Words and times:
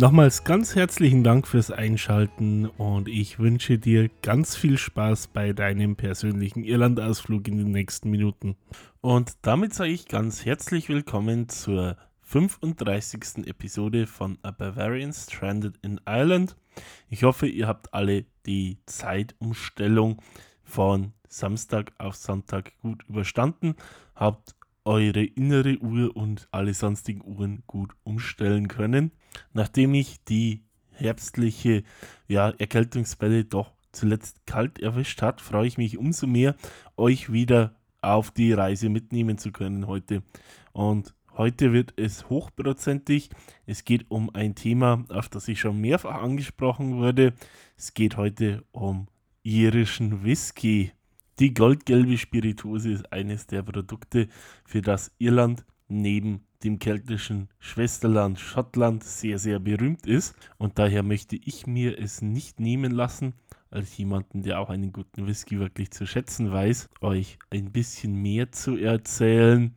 Nochmals 0.00 0.44
ganz 0.44 0.76
herzlichen 0.76 1.24
Dank 1.24 1.46
fürs 1.46 1.70
Einschalten 1.70 2.64
und 2.64 3.06
ich 3.06 3.38
wünsche 3.38 3.78
dir 3.78 4.08
ganz 4.22 4.56
viel 4.56 4.78
Spaß 4.78 5.26
bei 5.26 5.52
deinem 5.52 5.94
persönlichen 5.94 6.64
Irlandausflug 6.64 7.46
in 7.46 7.58
den 7.58 7.70
nächsten 7.70 8.08
Minuten. 8.08 8.56
Und 9.02 9.32
damit 9.42 9.74
sage 9.74 9.90
ich 9.90 10.08
ganz 10.08 10.46
herzlich 10.46 10.88
willkommen 10.88 11.50
zur 11.50 11.98
35. 12.22 13.46
Episode 13.46 14.06
von 14.06 14.38
A 14.40 14.52
Bavarian 14.52 15.12
Stranded 15.12 15.74
in 15.82 16.00
Ireland. 16.06 16.56
Ich 17.10 17.22
hoffe, 17.22 17.46
ihr 17.46 17.68
habt 17.68 17.92
alle 17.92 18.24
die 18.46 18.78
Zeitumstellung 18.86 20.22
von 20.64 21.12
Samstag 21.28 21.92
auf 21.98 22.16
Sonntag 22.16 22.72
gut 22.80 23.04
überstanden, 23.06 23.74
habt 24.14 24.54
eure 24.90 25.22
innere 25.22 25.78
Uhr 25.78 26.16
und 26.16 26.48
alle 26.50 26.74
sonstigen 26.74 27.22
Uhren 27.24 27.62
gut 27.68 27.92
umstellen 28.02 28.66
können. 28.66 29.12
Nachdem 29.52 29.94
ich 29.94 30.24
die 30.24 30.64
herbstliche 30.90 31.84
ja, 32.26 32.50
Erkältungswelle 32.50 33.44
doch 33.44 33.72
zuletzt 33.92 34.44
kalt 34.46 34.80
erwischt 34.80 35.22
hat, 35.22 35.40
freue 35.40 35.68
ich 35.68 35.78
mich 35.78 35.96
umso 35.96 36.26
mehr, 36.26 36.56
euch 36.96 37.32
wieder 37.32 37.76
auf 38.02 38.32
die 38.32 38.52
Reise 38.52 38.88
mitnehmen 38.88 39.38
zu 39.38 39.52
können 39.52 39.86
heute. 39.86 40.24
Und 40.72 41.14
heute 41.36 41.72
wird 41.72 41.94
es 41.94 42.28
hochprozentig. 42.28 43.30
Es 43.66 43.84
geht 43.84 44.10
um 44.10 44.34
ein 44.34 44.56
Thema, 44.56 45.04
auf 45.08 45.28
das 45.28 45.46
ich 45.46 45.60
schon 45.60 45.80
mehrfach 45.80 46.20
angesprochen 46.20 46.96
wurde. 46.96 47.34
Es 47.76 47.94
geht 47.94 48.16
heute 48.16 48.64
um 48.72 49.06
irischen 49.44 50.24
Whisky. 50.24 50.90
Die 51.40 51.54
goldgelbe 51.54 52.18
Spirituose 52.18 52.90
ist 52.90 53.12
eines 53.14 53.46
der 53.46 53.62
Produkte, 53.62 54.28
für 54.66 54.82
das 54.82 55.10
Irland 55.16 55.64
neben 55.88 56.44
dem 56.62 56.78
keltischen 56.78 57.48
Schwesterland 57.58 58.38
Schottland 58.38 59.02
sehr, 59.02 59.38
sehr 59.38 59.58
berühmt 59.58 60.06
ist. 60.06 60.36
Und 60.58 60.78
daher 60.78 61.02
möchte 61.02 61.36
ich 61.36 61.66
mir 61.66 61.98
es 61.98 62.20
nicht 62.20 62.60
nehmen 62.60 62.92
lassen, 62.92 63.32
als 63.70 63.96
jemanden, 63.96 64.42
der 64.42 64.60
auch 64.60 64.68
einen 64.68 64.92
guten 64.92 65.26
Whisky 65.26 65.58
wirklich 65.58 65.90
zu 65.92 66.06
schätzen 66.06 66.52
weiß, 66.52 66.90
euch 67.00 67.38
ein 67.48 67.72
bisschen 67.72 68.20
mehr 68.20 68.52
zu 68.52 68.76
erzählen 68.76 69.74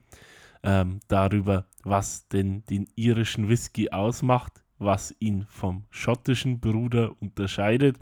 ähm, 0.64 1.00
darüber, 1.08 1.66
was 1.84 2.28
denn 2.28 2.66
den 2.66 2.89
irischen 2.95 3.47
Whisky 3.47 3.89
ausmacht, 3.89 4.61
was 4.80 5.16
ihn 5.19 5.45
vom 5.47 5.86
schottischen 5.91 6.59
Bruder 6.59 7.16
unterscheidet. 7.22 7.97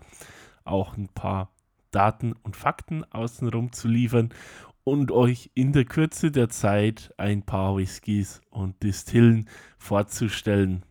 Auch 0.63 0.97
ein 0.97 1.09
paar 1.09 1.50
Daten 1.91 2.33
und 2.43 2.55
Fakten 2.55 3.03
außenrum 3.11 3.71
zu 3.71 3.87
liefern 3.87 4.29
und 4.83 5.11
euch 5.11 5.51
in 5.53 5.73
der 5.73 5.85
Kürze 5.85 6.31
der 6.31 6.49
Zeit 6.49 7.13
ein 7.17 7.43
paar 7.43 7.77
Whiskys 7.77 8.41
und 8.49 8.81
Distillen 8.81 9.47
vorzustellen. 9.77 10.83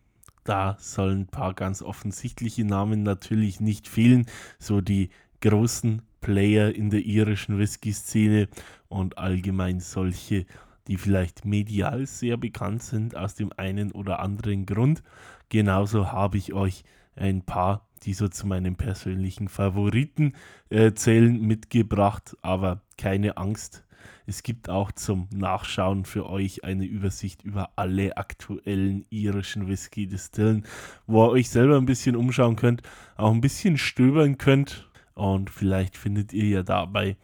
Da 0.43 0.77
sollen 0.79 1.21
ein 1.21 1.27
paar 1.27 1.53
ganz 1.53 1.81
offensichtliche 1.81 2.65
Namen 2.65 3.03
natürlich 3.03 3.59
nicht 3.59 3.87
fehlen, 3.87 4.25
so 4.59 4.81
die 4.81 5.09
großen 5.41 6.01
Player 6.21 6.73
in 6.73 6.89
der 6.89 7.01
irischen 7.01 7.57
Whisky-Szene 7.57 8.47
und 8.87 9.17
allgemein 9.17 9.79
solche, 9.79 10.45
die 10.87 10.97
vielleicht 10.97 11.45
medial 11.45 12.05
sehr 12.05 12.37
bekannt 12.37 12.83
sind 12.83 13.15
aus 13.15 13.35
dem 13.35 13.51
einen 13.57 13.91
oder 13.91 14.19
anderen 14.19 14.65
Grund. 14.65 15.03
Genauso 15.49 16.11
habe 16.11 16.37
ich 16.37 16.53
euch 16.53 16.83
ein 17.15 17.41
paar 17.43 17.87
die 18.03 18.13
so 18.13 18.27
zu 18.27 18.47
meinen 18.47 18.75
persönlichen 18.75 19.47
Favoriten 19.47 20.33
äh, 20.69 20.93
zählen, 20.93 21.41
mitgebracht. 21.41 22.35
Aber 22.41 22.81
keine 22.97 23.37
Angst, 23.37 23.83
es 24.25 24.43
gibt 24.43 24.69
auch 24.69 24.91
zum 24.91 25.27
Nachschauen 25.33 26.05
für 26.05 26.29
euch 26.29 26.63
eine 26.63 26.85
Übersicht 26.85 27.43
über 27.43 27.71
alle 27.75 28.17
aktuellen 28.17 29.05
irischen 29.09 29.67
Whisky-Distillen, 29.67 30.65
wo 31.07 31.25
ihr 31.25 31.31
euch 31.31 31.49
selber 31.49 31.77
ein 31.77 31.85
bisschen 31.85 32.15
umschauen 32.15 32.55
könnt, 32.55 32.81
auch 33.17 33.31
ein 33.31 33.41
bisschen 33.41 33.77
stöbern 33.77 34.37
könnt. 34.37 34.89
Und 35.13 35.49
vielleicht 35.49 35.97
findet 35.97 36.33
ihr 36.33 36.45
ja 36.45 36.63
dabei 36.63 37.17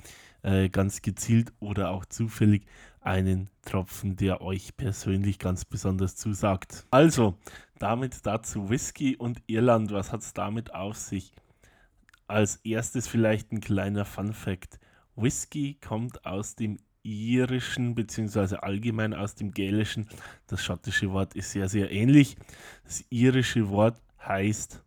äh, 0.44 0.70
ganz 0.70 1.02
gezielt 1.02 1.54
oder 1.60 1.92
auch 1.92 2.06
zufällig 2.06 2.66
einen 3.08 3.50
Tropfen, 3.64 4.18
der 4.18 4.42
euch 4.42 4.76
persönlich 4.76 5.40
ganz 5.40 5.64
besonders 5.64 6.18
zusagt. 6.18 6.86
Also, 6.92 7.38
damit 7.80 8.26
dazu 8.26 8.70
Whisky 8.70 9.16
und 9.16 9.42
Irland. 9.48 9.94
Was 9.94 10.12
hat 10.12 10.22
es 10.22 10.34
damit 10.34 10.74
auf 10.74 10.98
sich? 10.98 11.34
Als 12.28 12.58
erstes 12.58 13.08
vielleicht 13.08 13.54
ein 13.54 13.62
kleiner 13.62 14.04
Fun 14.04 14.34
Fact. 14.34 14.78
Whisky 15.16 15.76
kommt 15.76 16.26
aus 16.26 16.56
dem 16.56 16.80
irischen 17.02 17.96
beziehungsweise 17.96 18.62
allgemein 18.64 19.14
aus 19.14 19.36
dem 19.36 19.52
gälischen. 19.52 20.10
Das 20.48 20.62
schottische 20.66 21.10
Wort 21.14 21.34
ist 21.34 21.52
sehr, 21.52 21.70
sehr 21.70 21.90
ähnlich. 21.90 22.36
Das 22.84 23.06
irische 23.10 23.70
Wort 23.70 24.02
heißt 24.20 24.84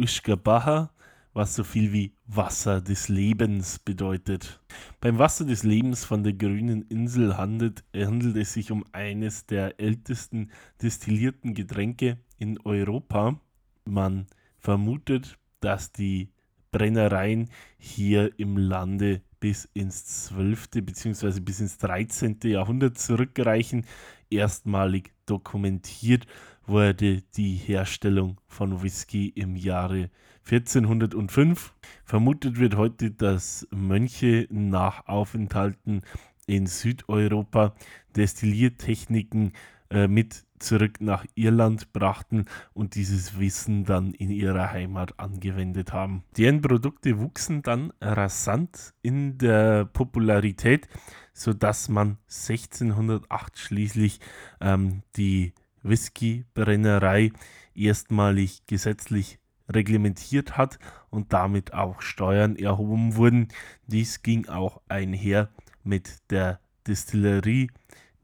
Ushkabaha 0.00 0.90
was 1.34 1.54
so 1.54 1.64
viel 1.64 1.92
wie 1.92 2.12
Wasser 2.26 2.80
des 2.80 3.08
Lebens 3.08 3.78
bedeutet. 3.78 4.60
Beim 5.00 5.18
Wasser 5.18 5.44
des 5.44 5.62
Lebens 5.62 6.04
von 6.04 6.22
der 6.22 6.34
grünen 6.34 6.82
Insel 6.82 7.36
handelt, 7.36 7.84
handelt 7.94 8.36
es 8.36 8.52
sich 8.52 8.70
um 8.70 8.84
eines 8.92 9.46
der 9.46 9.80
ältesten 9.80 10.50
destillierten 10.82 11.54
Getränke 11.54 12.18
in 12.38 12.58
Europa. 12.64 13.40
Man 13.84 14.26
vermutet, 14.58 15.38
dass 15.60 15.92
die 15.92 16.30
Brennereien 16.70 17.50
hier 17.78 18.38
im 18.38 18.56
Lande 18.56 19.22
bis 19.40 19.68
ins 19.74 20.26
12. 20.26 20.70
bzw. 20.84 21.40
bis 21.40 21.60
ins 21.60 21.78
13. 21.78 22.38
Jahrhundert 22.44 22.98
zurückreichen. 22.98 23.86
Erstmalig 24.30 25.12
dokumentiert 25.26 26.26
wurde 26.66 27.22
die 27.36 27.56
Herstellung 27.56 28.40
von 28.46 28.82
Whisky 28.82 29.28
im 29.28 29.56
Jahre 29.56 30.10
1405. 30.44 31.72
Vermutet 32.04 32.58
wird 32.58 32.76
heute, 32.76 33.10
dass 33.10 33.66
Mönche 33.70 34.46
nach 34.50 35.06
Aufenthalten 35.06 36.02
in 36.46 36.66
Südeuropa 36.66 37.74
Destilliertechniken 38.16 39.52
äh, 39.90 40.08
mit 40.08 40.44
zurück 40.58 41.00
nach 41.00 41.26
Irland 41.34 41.92
brachten 41.92 42.46
und 42.72 42.94
dieses 42.94 43.38
Wissen 43.38 43.84
dann 43.84 44.14
in 44.14 44.30
ihrer 44.30 44.70
Heimat 44.70 45.18
angewendet 45.18 45.92
haben. 45.92 46.24
Deren 46.36 46.62
Produkte 46.62 47.18
wuchsen 47.18 47.62
dann 47.62 47.92
rasant 48.00 48.94
in 49.02 49.38
der 49.38 49.84
Popularität, 49.84 50.88
sodass 51.34 51.88
man 51.88 52.18
1608 52.28 53.58
schließlich 53.58 54.20
ähm, 54.60 55.02
die 55.16 55.52
Whiskybrennerei 55.82 57.32
erstmalig 57.74 58.62
gesetzlich 58.66 59.38
reglementiert 59.74 60.56
hat 60.56 60.78
und 61.10 61.32
damit 61.32 61.74
auch 61.74 62.02
Steuern 62.02 62.56
erhoben 62.56 63.16
wurden. 63.16 63.48
Dies 63.86 64.22
ging 64.22 64.48
auch 64.48 64.80
einher 64.88 65.50
mit 65.84 66.18
der 66.30 66.60
Distillerie 66.86 67.70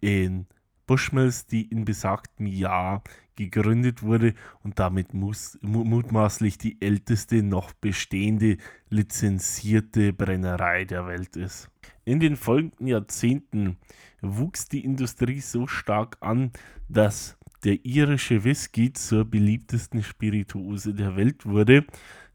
in 0.00 0.46
Bushmills, 0.86 1.46
die 1.46 1.62
in 1.62 1.84
besagtem 1.84 2.46
Jahr 2.46 3.02
gegründet 3.36 4.02
wurde 4.02 4.34
und 4.64 4.80
damit 4.80 5.14
muss, 5.14 5.58
mutmaßlich 5.62 6.58
die 6.58 6.80
älteste 6.82 7.42
noch 7.44 7.72
bestehende 7.72 8.56
lizenzierte 8.90 10.12
Brennerei 10.12 10.84
der 10.84 11.06
Welt 11.06 11.36
ist. 11.36 11.70
In 12.04 12.18
den 12.18 12.36
folgenden 12.36 12.88
Jahrzehnten 12.88 13.76
wuchs 14.20 14.66
die 14.68 14.84
Industrie 14.84 15.40
so 15.40 15.68
stark 15.68 16.16
an, 16.20 16.50
dass 16.88 17.37
der 17.64 17.84
irische 17.84 18.44
Whisky 18.44 18.92
zur 18.92 19.24
beliebtesten 19.24 20.02
Spirituose 20.02 20.94
der 20.94 21.16
Welt 21.16 21.46
wurde. 21.46 21.84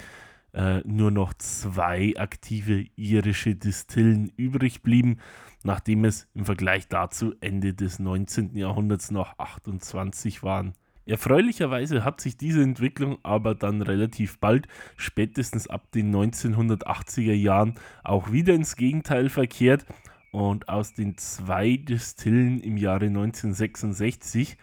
äh, 0.53 0.81
nur 0.85 1.11
noch 1.11 1.33
zwei 1.33 2.13
aktive 2.17 2.85
irische 2.95 3.55
Distillen 3.55 4.31
übrig 4.37 4.81
blieben, 4.81 5.17
nachdem 5.63 6.05
es 6.05 6.27
im 6.33 6.45
Vergleich 6.45 6.87
dazu 6.87 7.33
Ende 7.41 7.73
des 7.73 7.99
19. 7.99 8.55
Jahrhunderts 8.55 9.11
noch 9.11 9.37
28 9.39 10.43
waren. 10.43 10.73
Erfreulicherweise 11.05 12.05
hat 12.05 12.21
sich 12.21 12.37
diese 12.37 12.61
Entwicklung 12.61 13.17
aber 13.23 13.55
dann 13.55 13.81
relativ 13.81 14.39
bald, 14.39 14.67
spätestens 14.95 15.67
ab 15.67 15.91
den 15.91 16.15
1980er 16.15 17.33
Jahren, 17.33 17.75
auch 18.03 18.31
wieder 18.31 18.53
ins 18.53 18.77
Gegenteil 18.77 19.27
verkehrt 19.29 19.85
und 20.31 20.69
aus 20.69 20.93
den 20.93 21.17
zwei 21.17 21.75
Distillen 21.75 22.61
im 22.61 22.77
Jahre 22.77 23.07
1966 23.07 24.57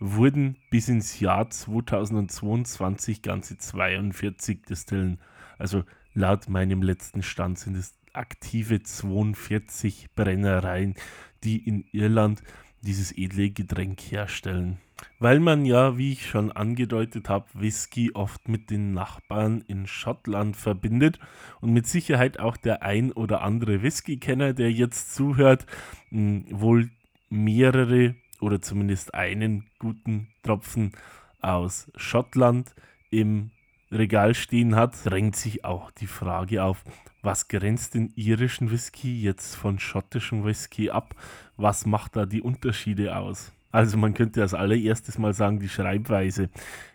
wurden 0.00 0.56
bis 0.70 0.88
ins 0.88 1.20
Jahr 1.20 1.48
2022 1.48 3.22
ganze 3.22 3.56
42 3.56 4.62
Distillen. 4.62 5.18
Also 5.58 5.84
laut 6.14 6.48
meinem 6.48 6.82
letzten 6.82 7.22
Stand 7.22 7.58
sind 7.58 7.76
es 7.76 7.94
aktive 8.12 8.82
42 8.82 10.08
Brennereien, 10.14 10.94
die 11.42 11.58
in 11.66 11.84
Irland 11.92 12.42
dieses 12.80 13.16
edle 13.16 13.50
Getränk 13.50 14.00
herstellen. 14.00 14.78
Weil 15.18 15.40
man 15.40 15.64
ja, 15.64 15.98
wie 15.98 16.12
ich 16.12 16.26
schon 16.26 16.52
angedeutet 16.52 17.28
habe, 17.28 17.46
Whisky 17.54 18.12
oft 18.14 18.48
mit 18.48 18.70
den 18.70 18.92
Nachbarn 18.92 19.62
in 19.66 19.86
Schottland 19.86 20.56
verbindet 20.56 21.18
und 21.60 21.72
mit 21.72 21.86
Sicherheit 21.86 22.38
auch 22.38 22.56
der 22.56 22.82
ein 22.82 23.10
oder 23.12 23.42
andere 23.42 23.82
Whisky-Kenner, 23.82 24.52
der 24.52 24.70
jetzt 24.70 25.14
zuhört, 25.14 25.66
wohl 26.10 26.90
mehrere 27.28 28.14
oder 28.40 28.60
zumindest 28.60 29.14
einen 29.14 29.66
guten 29.78 30.28
Tropfen 30.42 30.92
aus 31.40 31.90
Schottland 31.96 32.74
im 33.10 33.50
Regal 33.94 34.34
stehen 34.34 34.74
hat, 34.74 35.04
drängt 35.04 35.36
sich 35.36 35.64
auch 35.64 35.90
die 35.92 36.06
Frage 36.06 36.64
auf, 36.64 36.84
was 37.22 37.48
grenzt 37.48 37.94
den 37.94 38.12
irischen 38.16 38.70
Whisky 38.70 39.22
jetzt 39.22 39.54
von 39.54 39.78
schottischem 39.78 40.44
Whisky 40.44 40.90
ab? 40.90 41.14
Was 41.56 41.86
macht 41.86 42.16
da 42.16 42.26
die 42.26 42.42
Unterschiede 42.42 43.16
aus? 43.16 43.52
Also 43.70 43.96
man 43.96 44.14
könnte 44.14 44.42
als 44.42 44.52
allererstes 44.52 45.18
mal 45.18 45.32
sagen, 45.32 45.58
die 45.58 45.68
Schreibweise. 45.68 46.50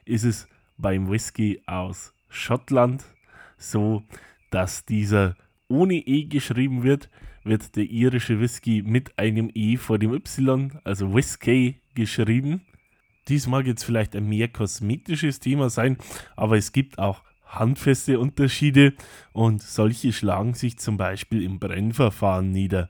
Ist 0.06 0.24
es 0.24 0.48
beim 0.78 1.10
Whisky 1.10 1.62
aus 1.66 2.13
Schottland 2.30 3.04
so, 3.57 4.04
dass 4.51 4.86
dieser 4.86 5.36
ohne 5.68 5.96
E 5.96 6.25
geschrieben 6.25 6.84
wird, 6.84 7.10
wird 7.44 7.75
der 7.75 7.86
irische 7.86 8.40
Whisky 8.40 8.84
mit 8.86 9.18
einem 9.18 9.50
E 9.54 9.78
vor 9.78 10.00
dem 10.00 10.13
Y, 10.13 10.80
also 10.84 11.13
Whisky, 11.13 11.81
geschrieben. 11.96 12.62
Dies 13.30 13.48
mag 13.48 13.68
jetzt 13.68 13.84
vielleicht 13.84 14.16
ein 14.16 14.28
mehr 14.28 14.48
kosmetisches 14.48 15.40
Thema 15.40 15.70
sein, 15.70 15.98
aber 16.36 16.58
es 16.58 16.72
gibt 16.72 16.98
auch 16.98 17.22
handfeste 17.46 18.20
Unterschiede 18.20 18.94
und 19.34 19.62
solche 19.62 20.14
schlagen 20.14 20.54
sich 20.54 20.78
zum 20.78 20.98
Beispiel 20.98 21.44
im 21.44 21.60
Brennverfahren 21.60 22.52
nieder. 22.52 22.90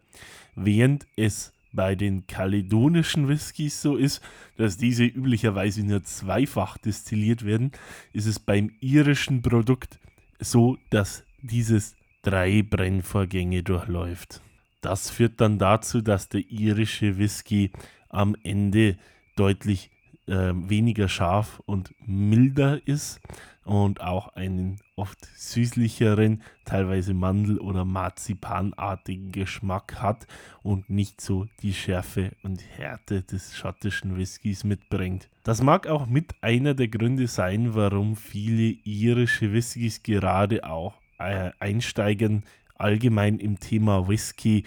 Während 0.55 1.07
es 1.15 1.53
bei 1.71 1.95
den 1.95 2.25
kaledonischen 2.25 3.27
Whiskys 3.27 3.81
so 3.81 3.95
ist, 3.95 4.21
dass 4.57 4.77
diese 4.77 5.03
üblicherweise 5.05 5.83
nur 5.83 6.03
zweifach 6.03 6.77
destilliert 6.77 7.45
werden, 7.45 7.71
ist 8.11 8.25
es 8.25 8.39
beim 8.39 8.71
irischen 8.79 9.41
Produkt 9.41 9.99
so, 10.39 10.77
dass 10.89 11.23
dieses 11.41 11.95
drei 12.23 12.63
Brennvorgänge 12.63 13.63
durchläuft. 13.63 14.41
Das 14.81 15.09
führt 15.09 15.41
dann 15.41 15.59
dazu, 15.59 16.01
dass 16.01 16.29
der 16.29 16.41
irische 16.49 17.17
Whisky 17.17 17.71
am 18.09 18.35
Ende 18.43 18.97
deutlich 19.35 19.91
äh, 20.29 20.53
weniger 20.53 21.07
scharf 21.07 21.61
und 21.65 21.93
milder 22.05 22.85
ist 22.87 23.19
und 23.65 24.01
auch 24.01 24.29
einen 24.29 24.79
oft 24.95 25.27
süßlicheren, 25.37 26.41
teilweise 26.65 27.13
Mandel- 27.13 27.59
oder 27.59 27.85
Marzipanartigen 27.85 29.31
Geschmack 29.31 30.01
hat 30.01 30.27
und 30.63 30.89
nicht 30.89 31.21
so 31.21 31.47
die 31.61 31.73
Schärfe 31.73 32.31
und 32.43 32.63
Härte 32.77 33.21
des 33.21 33.55
schottischen 33.55 34.17
Whiskys 34.17 34.63
mitbringt. 34.63 35.29
Das 35.43 35.61
mag 35.61 35.87
auch 35.87 36.07
mit 36.07 36.33
einer 36.41 36.73
der 36.73 36.87
Gründe 36.87 37.27
sein, 37.27 37.75
warum 37.75 38.15
viele 38.15 38.75
irische 38.83 39.53
Whiskys 39.53 40.03
gerade 40.03 40.63
auch 40.63 40.95
äh, 41.19 41.51
Einsteigern 41.59 42.43
allgemein 42.75 43.39
im 43.39 43.59
Thema 43.59 44.07
Whisky 44.07 44.63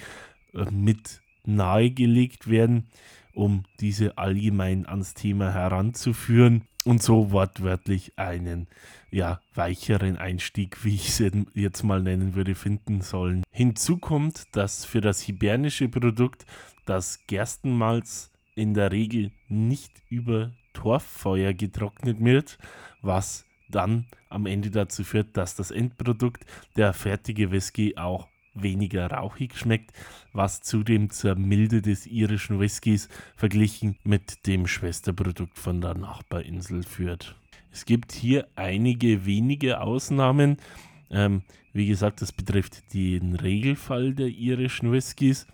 äh, 0.54 0.70
mit 0.70 1.20
nahegelegt 1.44 2.48
werden, 2.48 2.86
um 3.34 3.64
diese 3.80 4.18
allgemein 4.18 4.86
ans 4.86 5.14
Thema 5.14 5.52
heranzuführen 5.52 6.62
und 6.84 7.02
so 7.02 7.30
wortwörtlich 7.30 8.18
einen 8.18 8.66
ja, 9.10 9.40
weicheren 9.54 10.16
Einstieg, 10.16 10.84
wie 10.84 10.94
ich 10.94 11.08
es 11.08 11.32
jetzt 11.54 11.82
mal 11.82 12.02
nennen 12.02 12.34
würde, 12.34 12.54
finden 12.54 13.02
sollen. 13.02 13.42
Hinzu 13.50 13.98
kommt, 13.98 14.44
dass 14.52 14.84
für 14.84 15.00
das 15.00 15.20
hibernische 15.20 15.88
Produkt 15.88 16.46
das 16.86 17.20
Gerstenmalz 17.26 18.30
in 18.54 18.74
der 18.74 18.90
Regel 18.92 19.30
nicht 19.48 19.92
über 20.08 20.52
Torffeuer 20.72 21.52
getrocknet 21.52 22.22
wird, 22.24 22.58
was 23.02 23.44
dann 23.68 24.06
am 24.28 24.46
Ende 24.46 24.70
dazu 24.70 25.04
führt, 25.04 25.36
dass 25.36 25.54
das 25.54 25.70
Endprodukt, 25.70 26.44
der 26.76 26.92
fertige 26.92 27.50
Whisky, 27.50 27.96
auch 27.96 28.28
weniger 28.54 29.10
rauchig 29.10 29.56
schmeckt, 29.56 29.92
was 30.32 30.60
zudem 30.60 31.10
zur 31.10 31.34
Milde 31.34 31.82
des 31.82 32.06
irischen 32.06 32.60
Whiskys 32.60 33.08
verglichen 33.36 33.96
mit 34.04 34.46
dem 34.46 34.66
Schwesterprodukt 34.66 35.58
von 35.58 35.80
der 35.80 35.94
Nachbarinsel 35.94 36.82
führt. 36.82 37.36
Es 37.72 37.84
gibt 37.86 38.12
hier 38.12 38.48
einige 38.54 39.24
wenige 39.24 39.80
Ausnahmen. 39.80 40.58
Ähm, 41.10 41.42
wie 41.72 41.86
gesagt, 41.86 42.20
das 42.20 42.32
betrifft 42.32 42.92
den 42.92 43.34
Regelfall 43.34 44.14
der 44.14 44.28
irischen 44.28 44.92
Whiskys. 44.92 45.46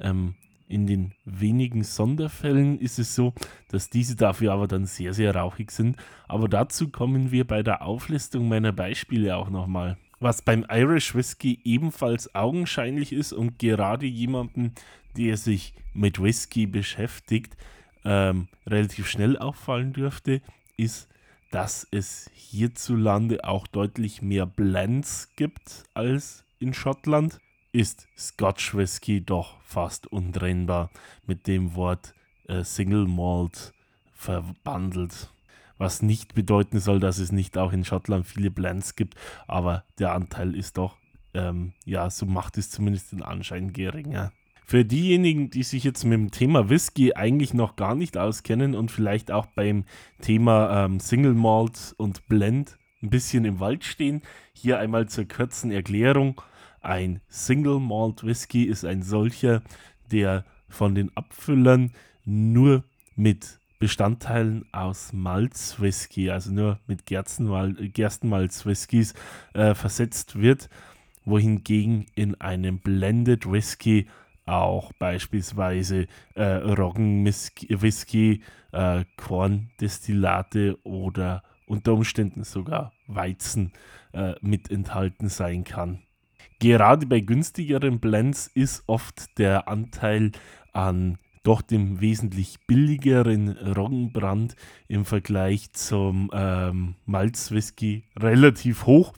Ähm, 0.00 0.34
in 0.68 0.86
den 0.86 1.12
wenigen 1.24 1.82
Sonderfällen 1.82 2.78
ist 2.78 2.98
es 2.98 3.14
so, 3.14 3.32
dass 3.68 3.88
diese 3.88 4.16
dafür 4.16 4.52
aber 4.52 4.68
dann 4.68 4.84
sehr, 4.84 5.14
sehr 5.14 5.34
rauchig 5.34 5.70
sind. 5.70 5.96
Aber 6.26 6.48
dazu 6.48 6.88
kommen 6.88 7.30
wir 7.32 7.46
bei 7.46 7.62
der 7.62 7.82
Auflistung 7.82 8.48
meiner 8.48 8.72
Beispiele 8.72 9.36
auch 9.36 9.48
nochmal. 9.48 9.96
Was 10.20 10.42
beim 10.42 10.66
Irish 10.68 11.14
Whisky 11.14 11.60
ebenfalls 11.64 12.34
augenscheinlich 12.34 13.12
ist 13.12 13.32
und 13.32 13.58
gerade 13.58 14.06
jemanden, 14.06 14.74
der 15.16 15.36
sich 15.36 15.74
mit 15.94 16.20
Whisky 16.20 16.66
beschäftigt, 16.66 17.56
ähm, 18.04 18.48
relativ 18.66 19.08
schnell 19.08 19.38
auffallen 19.38 19.92
dürfte, 19.92 20.40
ist, 20.76 21.08
dass 21.50 21.86
es 21.90 22.30
hierzulande 22.34 23.44
auch 23.44 23.66
deutlich 23.66 24.22
mehr 24.22 24.46
Blends 24.46 25.30
gibt 25.36 25.84
als 25.94 26.44
in 26.58 26.74
Schottland. 26.74 27.38
Ist 27.72 28.08
Scotch 28.16 28.74
Whisky 28.74 29.20
doch 29.20 29.60
fast 29.62 30.06
untrennbar 30.06 30.90
mit 31.26 31.46
dem 31.46 31.74
Wort 31.74 32.14
äh, 32.48 32.64
Single 32.64 33.06
Malt 33.06 33.72
verbandelt 34.14 35.30
was 35.78 36.02
nicht 36.02 36.34
bedeuten 36.34 36.80
soll, 36.80 37.00
dass 37.00 37.18
es 37.18 37.32
nicht 37.32 37.56
auch 37.56 37.72
in 37.72 37.84
Schottland 37.84 38.26
viele 38.26 38.50
Blends 38.50 38.96
gibt, 38.96 39.14
aber 39.46 39.84
der 39.98 40.12
Anteil 40.12 40.54
ist 40.54 40.76
doch, 40.76 40.96
ähm, 41.34 41.72
ja, 41.84 42.10
so 42.10 42.26
macht 42.26 42.58
es 42.58 42.70
zumindest 42.70 43.12
den 43.12 43.22
Anschein 43.22 43.72
geringer. 43.72 44.32
Für 44.66 44.84
diejenigen, 44.84 45.48
die 45.48 45.62
sich 45.62 45.82
jetzt 45.82 46.04
mit 46.04 46.18
dem 46.18 46.30
Thema 46.30 46.68
Whisky 46.68 47.14
eigentlich 47.14 47.54
noch 47.54 47.76
gar 47.76 47.94
nicht 47.94 48.18
auskennen 48.18 48.74
und 48.74 48.90
vielleicht 48.90 49.30
auch 49.30 49.46
beim 49.46 49.84
Thema 50.20 50.84
ähm, 50.84 51.00
Single 51.00 51.32
Malt 51.32 51.94
und 51.96 52.28
Blend 52.28 52.76
ein 53.02 53.08
bisschen 53.08 53.46
im 53.46 53.60
Wald 53.60 53.84
stehen, 53.84 54.20
hier 54.52 54.78
einmal 54.78 55.08
zur 55.08 55.26
kurzen 55.26 55.70
Erklärung. 55.70 56.42
Ein 56.82 57.20
Single 57.28 57.80
Malt 57.80 58.24
Whisky 58.24 58.64
ist 58.64 58.84
ein 58.84 59.02
solcher, 59.02 59.62
der 60.10 60.44
von 60.68 60.94
den 60.94 61.16
Abfüllern 61.16 61.92
nur 62.26 62.84
mit 63.16 63.57
Bestandteilen 63.78 64.66
aus 64.72 65.12
Malzwhisky, 65.12 66.30
also 66.30 66.52
nur 66.52 66.80
mit 66.86 67.06
Gerstenmal 67.06 67.74
Gerstenmalzwhiskys 67.74 69.14
äh, 69.54 69.74
versetzt 69.74 70.40
wird, 70.40 70.68
wohingegen 71.24 72.06
in 72.14 72.40
einem 72.40 72.80
Blended 72.80 73.50
Whisky 73.50 74.08
auch 74.46 74.92
beispielsweise 74.94 76.06
äh, 76.34 76.42
Roggenwhisky, 76.42 78.42
äh, 78.72 79.04
Korndestillate 79.16 80.78
oder 80.84 81.42
unter 81.66 81.92
Umständen 81.92 82.44
sogar 82.44 82.92
Weizen 83.06 83.72
äh, 84.12 84.34
mit 84.40 84.70
enthalten 84.70 85.28
sein 85.28 85.64
kann. 85.64 86.02
Gerade 86.60 87.06
bei 87.06 87.20
günstigeren 87.20 88.00
Blends 88.00 88.48
ist 88.48 88.82
oft 88.86 89.38
der 89.38 89.68
Anteil 89.68 90.32
an 90.72 91.18
doch 91.42 91.62
dem 91.62 92.00
wesentlich 92.00 92.58
billigeren 92.66 93.50
Roggenbrand 93.50 94.56
im 94.88 95.04
Vergleich 95.04 95.72
zum 95.72 96.30
ähm, 96.32 96.94
Malzwhisky 97.06 98.04
relativ 98.18 98.86
hoch, 98.86 99.12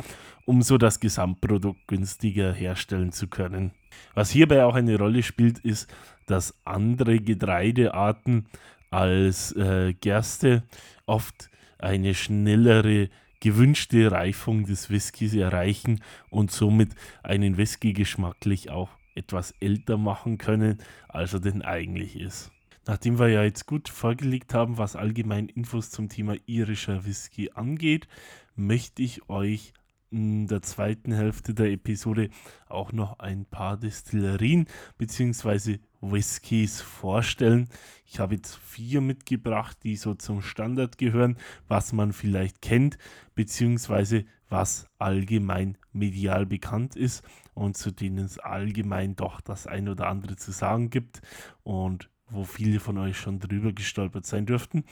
um 0.45 0.63
so 0.63 0.79
das 0.79 1.01
Gesamtprodukt 1.01 1.87
günstiger 1.87 2.53
herstellen 2.53 3.13
zu 3.13 3.29
können. 3.29 3.73
Was 4.15 4.31
hierbei 4.31 4.65
auch 4.65 4.75
eine 4.75 4.99
Rolle 4.99 5.23
spielt, 5.23 5.59
ist, 5.61 5.93
dass 6.27 6.55
andere 6.65 7.19
Getreidearten 7.19 8.47
als 8.91 9.53
äh, 9.53 9.95
Gerste 9.95 10.65
oft 11.07 11.51
eine 11.79 12.15
schnellere 12.15 13.09
gewünschte 13.41 14.13
Reifung 14.13 14.67
des 14.67 14.91
Whiskys 14.91 15.35
erreichen 15.35 16.03
und 16.29 16.51
somit 16.51 16.91
einen 17.23 17.57
Whisky 17.57 17.93
geschmacklich 17.93 18.71
auch 18.71 18.91
etwas 19.21 19.53
älter 19.61 19.97
machen 19.97 20.39
können, 20.39 20.79
als 21.09 21.33
er 21.33 21.41
denn 21.41 21.63
eigentlich 21.63 22.19
ist. 22.19 22.51
Nachdem 22.87 23.19
wir 23.19 23.29
ja 23.29 23.45
jetzt 23.45 23.67
gut 23.67 23.89
vorgelegt 23.89 24.55
haben, 24.55 24.79
was 24.79 24.97
allgemein 24.97 25.49
Infos 25.49 25.91
zum 25.91 26.09
Thema 26.09 26.35
irischer 26.47 27.05
Whisky 27.05 27.51
angeht, 27.55 28.09
möchte 28.57 29.03
ich 29.03 29.29
euch 29.29 29.73
in 30.11 30.49
der 30.49 30.63
zweiten 30.63 31.13
Hälfte 31.13 31.55
der 31.55 31.71
Episode 31.71 32.31
auch 32.69 32.93
noch 32.93 33.21
ein 33.21 33.45
paar 33.45 33.77
Destillerien 33.77 34.67
bzw. 34.99 35.79
Whiskys 36.01 36.81
vorstellen. 36.81 37.69
Ich 38.07 38.19
habe 38.19 38.35
jetzt 38.35 38.57
vier 38.57 39.01
mitgebracht, 39.01 39.79
die 39.85 39.97
so 39.97 40.15
zum 40.15 40.43
Standard 40.43 40.99
gehören, 40.99 41.37
was 41.69 41.93
man 41.93 42.13
vielleicht 42.13 42.61
kennt, 42.61 42.99
bzw. 43.35 44.25
was 44.51 44.87
allgemein 44.99 45.79
medial 45.93 46.45
bekannt 46.45 46.97
ist 46.97 47.25
und 47.55 47.77
zu 47.77 47.91
denen 47.91 48.25
es 48.25 48.39
allgemein 48.39 49.17
doch 49.17 49.41
das 49.41 49.67
ein 49.67 49.89
oder 49.89 50.09
andere 50.09 50.37
zu 50.37 50.51
sagen 50.53 50.91
gibt 50.91 51.23
und 51.63 52.11
wo 52.31 52.45
viele 52.45 52.81
von 52.81 52.99
euch 52.99 53.17
schon 53.17 53.41
drüber 53.41 53.73
gestolpert 53.73 54.27
sein 54.27 54.47
dürften. 54.47 54.85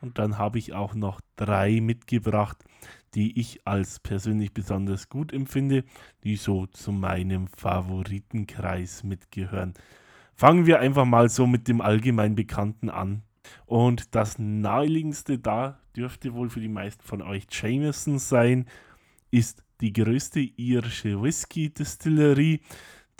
Und 0.00 0.18
dann 0.18 0.38
habe 0.38 0.58
ich 0.58 0.72
auch 0.72 0.94
noch 0.94 1.20
drei 1.36 1.80
mitgebracht, 1.80 2.64
die 3.14 3.38
ich 3.38 3.66
als 3.66 4.00
persönlich 4.00 4.52
besonders 4.52 5.08
gut 5.08 5.32
empfinde, 5.32 5.84
die 6.24 6.36
so 6.36 6.66
zu 6.66 6.92
meinem 6.92 7.48
Favoritenkreis 7.48 9.04
mitgehören. 9.04 9.74
Fangen 10.34 10.66
wir 10.66 10.80
einfach 10.80 11.06
mal 11.06 11.28
so 11.28 11.46
mit 11.46 11.68
dem 11.68 11.80
allgemein 11.80 12.34
Bekannten 12.34 12.90
an. 12.90 13.22
Und 13.64 14.14
das 14.14 14.38
naheliegendste 14.38 15.38
da 15.38 15.78
dürfte 15.96 16.34
wohl 16.34 16.50
für 16.50 16.60
die 16.60 16.68
meisten 16.68 17.02
von 17.02 17.22
euch 17.22 17.46
Jameson 17.50 18.18
sein, 18.18 18.66
ist 19.30 19.62
die 19.80 19.92
größte 19.92 20.40
irische 20.40 21.20
Whisky-Distillerie 21.22 22.60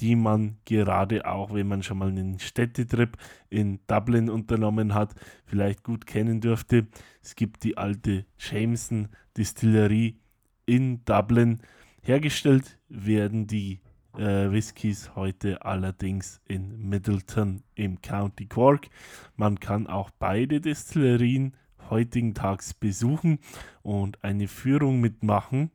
die 0.00 0.16
man 0.16 0.58
gerade 0.64 1.26
auch, 1.26 1.54
wenn 1.54 1.68
man 1.68 1.82
schon 1.82 1.98
mal 1.98 2.08
einen 2.08 2.38
Städtetrip 2.38 3.16
in 3.48 3.80
Dublin 3.86 4.28
unternommen 4.28 4.94
hat, 4.94 5.14
vielleicht 5.46 5.82
gut 5.82 6.06
kennen 6.06 6.40
dürfte. 6.40 6.86
Es 7.22 7.34
gibt 7.34 7.64
die 7.64 7.78
alte 7.78 8.26
Jameson 8.38 9.08
Distillerie 9.36 10.18
in 10.66 11.04
Dublin. 11.04 11.60
Hergestellt 12.02 12.78
werden 12.88 13.46
die 13.46 13.80
äh, 14.16 14.50
Whiskys 14.50 15.14
heute 15.16 15.64
allerdings 15.64 16.40
in 16.46 16.88
Middleton 16.88 17.62
im 17.74 18.00
County 18.02 18.46
Cork. 18.46 18.88
Man 19.36 19.58
kann 19.60 19.86
auch 19.86 20.10
beide 20.18 20.60
Destillerien 20.60 21.54
heutigen 21.90 22.34
Tags 22.34 22.74
besuchen 22.74 23.38
und 23.82 24.22
eine 24.24 24.48
Führung 24.48 25.00
mitmachen. 25.00 25.70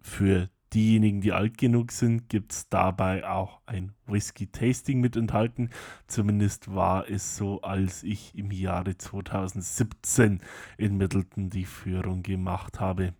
Für 0.00 0.48
diejenigen, 0.72 1.20
die 1.20 1.32
alt 1.32 1.58
genug 1.58 1.92
sind, 1.92 2.28
gibt 2.28 2.52
es 2.52 2.68
dabei 2.68 3.28
auch 3.28 3.60
ein 3.66 3.92
Whisky-Tasting 4.06 5.00
mit 5.00 5.16
enthalten. 5.16 5.70
Zumindest 6.06 6.74
war 6.74 7.08
es 7.08 7.36
so, 7.36 7.60
als 7.62 8.02
ich 8.02 8.34
im 8.34 8.50
Jahre 8.50 8.96
2017 8.96 10.40
in 10.78 10.96
Middleton 10.96 11.50
die 11.50 11.66
Führung 11.66 12.22
gemacht 12.22 12.80
habe. 12.80 13.14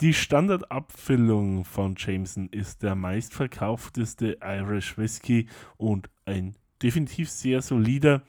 Die 0.00 0.12
Standardabfüllung 0.12 1.64
von 1.64 1.94
Jameson 1.96 2.48
ist 2.48 2.82
der 2.82 2.94
meistverkaufteste 2.96 4.38
Irish 4.42 4.98
Whisky 4.98 5.48
und 5.76 6.10
ein 6.24 6.56
definitiv 6.82 7.30
sehr 7.30 7.62
solider. 7.62 8.22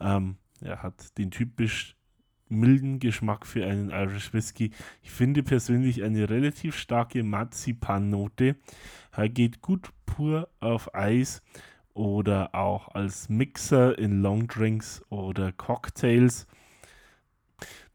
Ähm, 0.00 0.36
er 0.60 0.82
hat 0.82 1.18
den 1.18 1.30
typisch 1.30 1.97
milden 2.50 2.98
Geschmack 2.98 3.46
für 3.46 3.64
einen 3.64 3.90
Irish 3.90 4.32
Whisky. 4.32 4.70
Ich 5.02 5.10
finde 5.10 5.42
persönlich 5.42 6.02
eine 6.02 6.28
relativ 6.28 6.76
starke 6.76 7.22
Marzipannote. 7.22 8.56
Er 9.12 9.28
geht 9.28 9.60
gut 9.62 9.90
pur 10.06 10.48
auf 10.60 10.94
Eis 10.94 11.42
oder 11.94 12.54
auch 12.54 12.94
als 12.94 13.28
Mixer 13.28 13.98
in 13.98 14.22
Longdrinks 14.22 15.02
oder 15.10 15.52
Cocktails. 15.52 16.46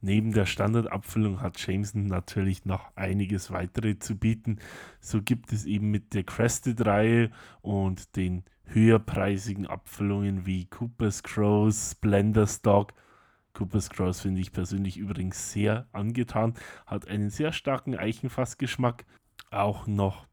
Neben 0.01 0.33
der 0.33 0.45
Standardabfüllung 0.45 1.39
hat 1.41 1.65
Jameson 1.65 2.07
natürlich 2.07 2.65
noch 2.65 2.91
einiges 2.97 3.51
weitere 3.51 3.97
zu 3.99 4.17
bieten. 4.17 4.59
So 4.99 5.21
gibt 5.21 5.53
es 5.53 5.65
eben 5.65 5.91
mit 5.91 6.13
der 6.13 6.23
Crested-Reihe 6.23 7.31
und 7.61 8.17
den 8.17 8.43
höherpreisigen 8.65 9.65
Abfüllungen 9.65 10.45
wie 10.45 10.65
Cooper's 10.65 11.23
Crows, 11.23 11.91
Splendor 11.91 12.47
Stock 12.47 12.93
Cooper's 13.53 13.89
Cross 13.89 14.21
finde 14.21 14.41
ich 14.41 14.51
persönlich 14.51 14.97
übrigens 14.97 15.51
sehr 15.51 15.87
angetan. 15.91 16.55
Hat 16.85 17.07
einen 17.07 17.29
sehr 17.29 17.53
starken 17.53 17.95
Eichenfassgeschmack. 17.95 19.05
Auch 19.51 19.87
noch 19.87 20.25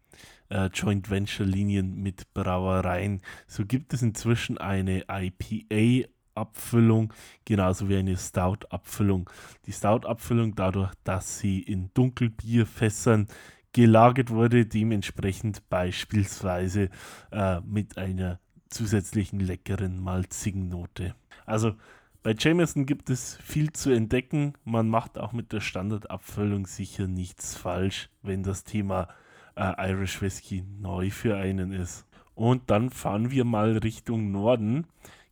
äh, 0.48 0.66
Joint 0.66 1.10
Venture 1.10 1.46
Linien 1.46 1.96
mit 2.02 2.32
Brauereien. 2.34 3.20
So 3.46 3.64
gibt 3.64 3.92
es 3.92 4.02
inzwischen 4.02 4.58
eine 4.58 5.04
IPA 5.08 6.08
Abfüllung, 6.34 7.12
genauso 7.44 7.88
wie 7.88 7.96
eine 7.96 8.16
Stout-Abfüllung. 8.16 9.28
Die 9.66 9.72
Stout-Abfüllung 9.72 10.54
dadurch, 10.54 10.92
dass 11.04 11.38
sie 11.38 11.60
in 11.60 11.90
Dunkelbierfässern 11.92 13.26
gelagert 13.72 14.30
wurde, 14.30 14.66
dementsprechend 14.66 15.68
beispielsweise 15.68 16.88
äh, 17.30 17.60
mit 17.60 17.98
einer 17.98 18.40
zusätzlichen 18.68 19.40
leckeren 19.40 20.02
malzigen 20.02 20.68
Note. 20.68 21.14
Also 21.46 21.74
bei 22.22 22.34
Jameson 22.38 22.84
gibt 22.84 23.08
es 23.08 23.36
viel 23.36 23.72
zu 23.72 23.90
entdecken. 23.90 24.52
Man 24.64 24.88
macht 24.88 25.18
auch 25.18 25.32
mit 25.32 25.52
der 25.52 25.60
Standardabfüllung 25.60 26.66
sicher 26.66 27.06
nichts 27.06 27.56
falsch, 27.56 28.10
wenn 28.22 28.42
das 28.42 28.64
Thema 28.64 29.08
äh, 29.56 29.90
Irish 29.90 30.20
Whiskey 30.20 30.64
neu 30.80 31.10
für 31.10 31.36
einen 31.36 31.72
ist. 31.72 32.06
Und 32.34 32.70
dann 32.70 32.90
fahren 32.90 33.30
wir 33.30 33.44
mal 33.44 33.78
Richtung 33.78 34.32
Norden, 34.32 34.86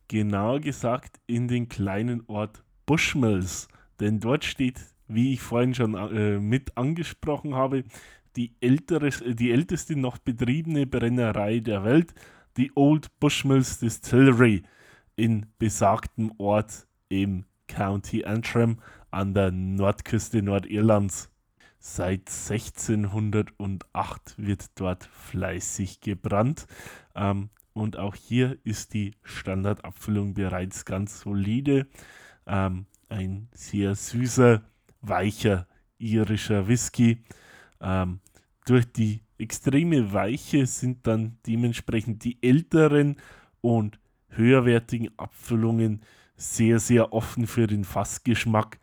genauer 0.07 0.61
gesagt 0.61 1.19
in 1.27 1.47
den 1.47 1.69
kleinen 1.69 2.23
Ort 2.27 2.63
Bushmills. 2.85 3.67
Denn 3.99 4.19
dort 4.19 4.43
steht, 4.43 4.79
wie 5.07 5.33
ich 5.33 5.41
vorhin 5.41 5.75
schon 5.75 5.93
äh, 5.95 6.39
mit 6.39 6.75
angesprochen 6.75 7.53
habe, 7.53 7.83
die, 8.35 8.55
ältere, 8.61 9.09
die 9.35 9.51
älteste 9.51 9.95
noch 9.95 10.17
betriebene 10.17 10.87
Brennerei 10.87 11.59
der 11.59 11.83
Welt, 11.83 12.13
die 12.57 12.71
Old 12.75 13.07
Bushmills 13.19 13.79
Distillery 13.79 14.63
in 15.19 15.45
besagtem 15.59 16.31
Ort 16.37 16.87
im 17.09 17.45
County 17.67 18.25
Antrim 18.25 18.79
an 19.11 19.33
der 19.33 19.51
Nordküste 19.51 20.41
Nordirlands. 20.41 21.29
Seit 21.77 22.29
1608 22.29 24.35
wird 24.37 24.71
dort 24.75 25.03
fleißig 25.05 26.01
gebrannt. 26.01 26.67
Ähm, 27.15 27.49
und 27.73 27.97
auch 27.97 28.15
hier 28.15 28.57
ist 28.63 28.93
die 28.93 29.15
Standardabfüllung 29.23 30.33
bereits 30.33 30.85
ganz 30.85 31.21
solide. 31.21 31.87
Ähm, 32.47 32.85
ein 33.09 33.49
sehr 33.53 33.95
süßer, 33.95 34.61
weicher 35.01 35.67
irischer 35.97 36.67
Whisky. 36.67 37.23
Ähm, 37.81 38.19
durch 38.65 38.91
die 38.91 39.21
extreme 39.37 40.13
Weiche 40.13 40.65
sind 40.65 41.07
dann 41.07 41.37
dementsprechend 41.45 42.23
die 42.23 42.41
älteren 42.41 43.17
und 43.61 43.99
höherwertigen 44.29 45.09
Abfüllungen 45.17 46.01
sehr, 46.35 46.79
sehr 46.79 47.13
offen 47.13 47.47
für 47.47 47.67
den 47.67 47.83
Fassgeschmack. 47.83 48.79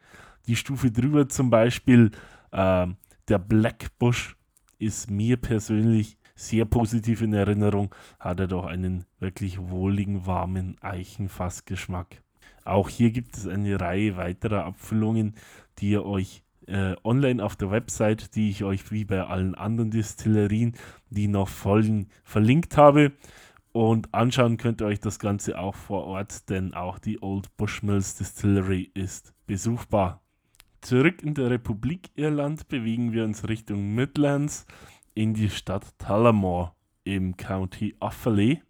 Die 0.47 0.57
Stufe 0.57 0.91
drüber 0.91 1.29
zum 1.29 1.51
Beispiel, 1.51 2.11
äh, 2.53 2.87
der 3.29 3.39
Blackbush, 3.39 4.37
ist 4.79 5.11
mir 5.11 5.39
persönlich 5.39 6.19
sehr 6.35 6.67
positiv 6.67 7.23
in 7.23 7.33
Erinnerung, 7.33 7.95
hat 8.21 8.41
er 8.41 8.47
doch 8.47 8.67
einen 8.67 9.07
wirklich 9.19 9.59
wohligen, 9.59 10.27
warmen 10.27 10.77
Eichenfassgeschmack. 10.83 12.23
Auch 12.65 12.89
hier 12.89 13.11
gibt 13.11 13.37
es 13.37 13.47
eine 13.47 13.81
Reihe 13.81 14.17
weiterer 14.17 14.65
Abfüllungen, 14.65 15.35
die 15.79 15.91
ihr 15.91 16.05
euch 16.05 16.43
äh, 16.67 16.95
online 17.05 17.43
auf 17.43 17.57
der 17.57 17.71
Website, 17.71 18.35
die 18.35 18.51
ich 18.51 18.65
euch 18.65 18.91
wie 18.91 19.05
bei 19.05 19.23
allen 19.23 19.55
anderen 19.55 19.91
Distillerien, 19.91 20.75
die 21.11 21.29
noch 21.29 21.49
folgen, 21.49 22.09
verlinkt 22.25 22.77
habe. 22.77 23.13
Und 23.77 24.15
anschauen 24.15 24.57
könnt 24.57 24.81
ihr 24.81 24.87
euch 24.87 25.01
das 25.01 25.19
Ganze 25.19 25.59
auch 25.59 25.75
vor 25.75 26.05
Ort, 26.05 26.49
denn 26.49 26.73
auch 26.73 26.99
die 26.99 27.23
Old 27.23 27.55
Bushmills 27.59 28.15
Distillery 28.15 28.91
ist 28.95 29.35
besuchbar. 29.47 30.23
Zurück 30.81 31.23
in 31.23 31.35
der 31.35 31.51
Republik 31.51 32.09
Irland 32.15 32.69
bewegen 32.69 33.13
wir 33.13 33.25
uns 33.25 33.47
Richtung 33.47 33.95
Midlands 33.95 34.65
in 35.13 35.35
die 35.35 35.51
Stadt 35.51 35.85
Tullamore 35.99 36.73
im 37.05 37.37
County 37.37 37.95
Offaly. 38.01 38.63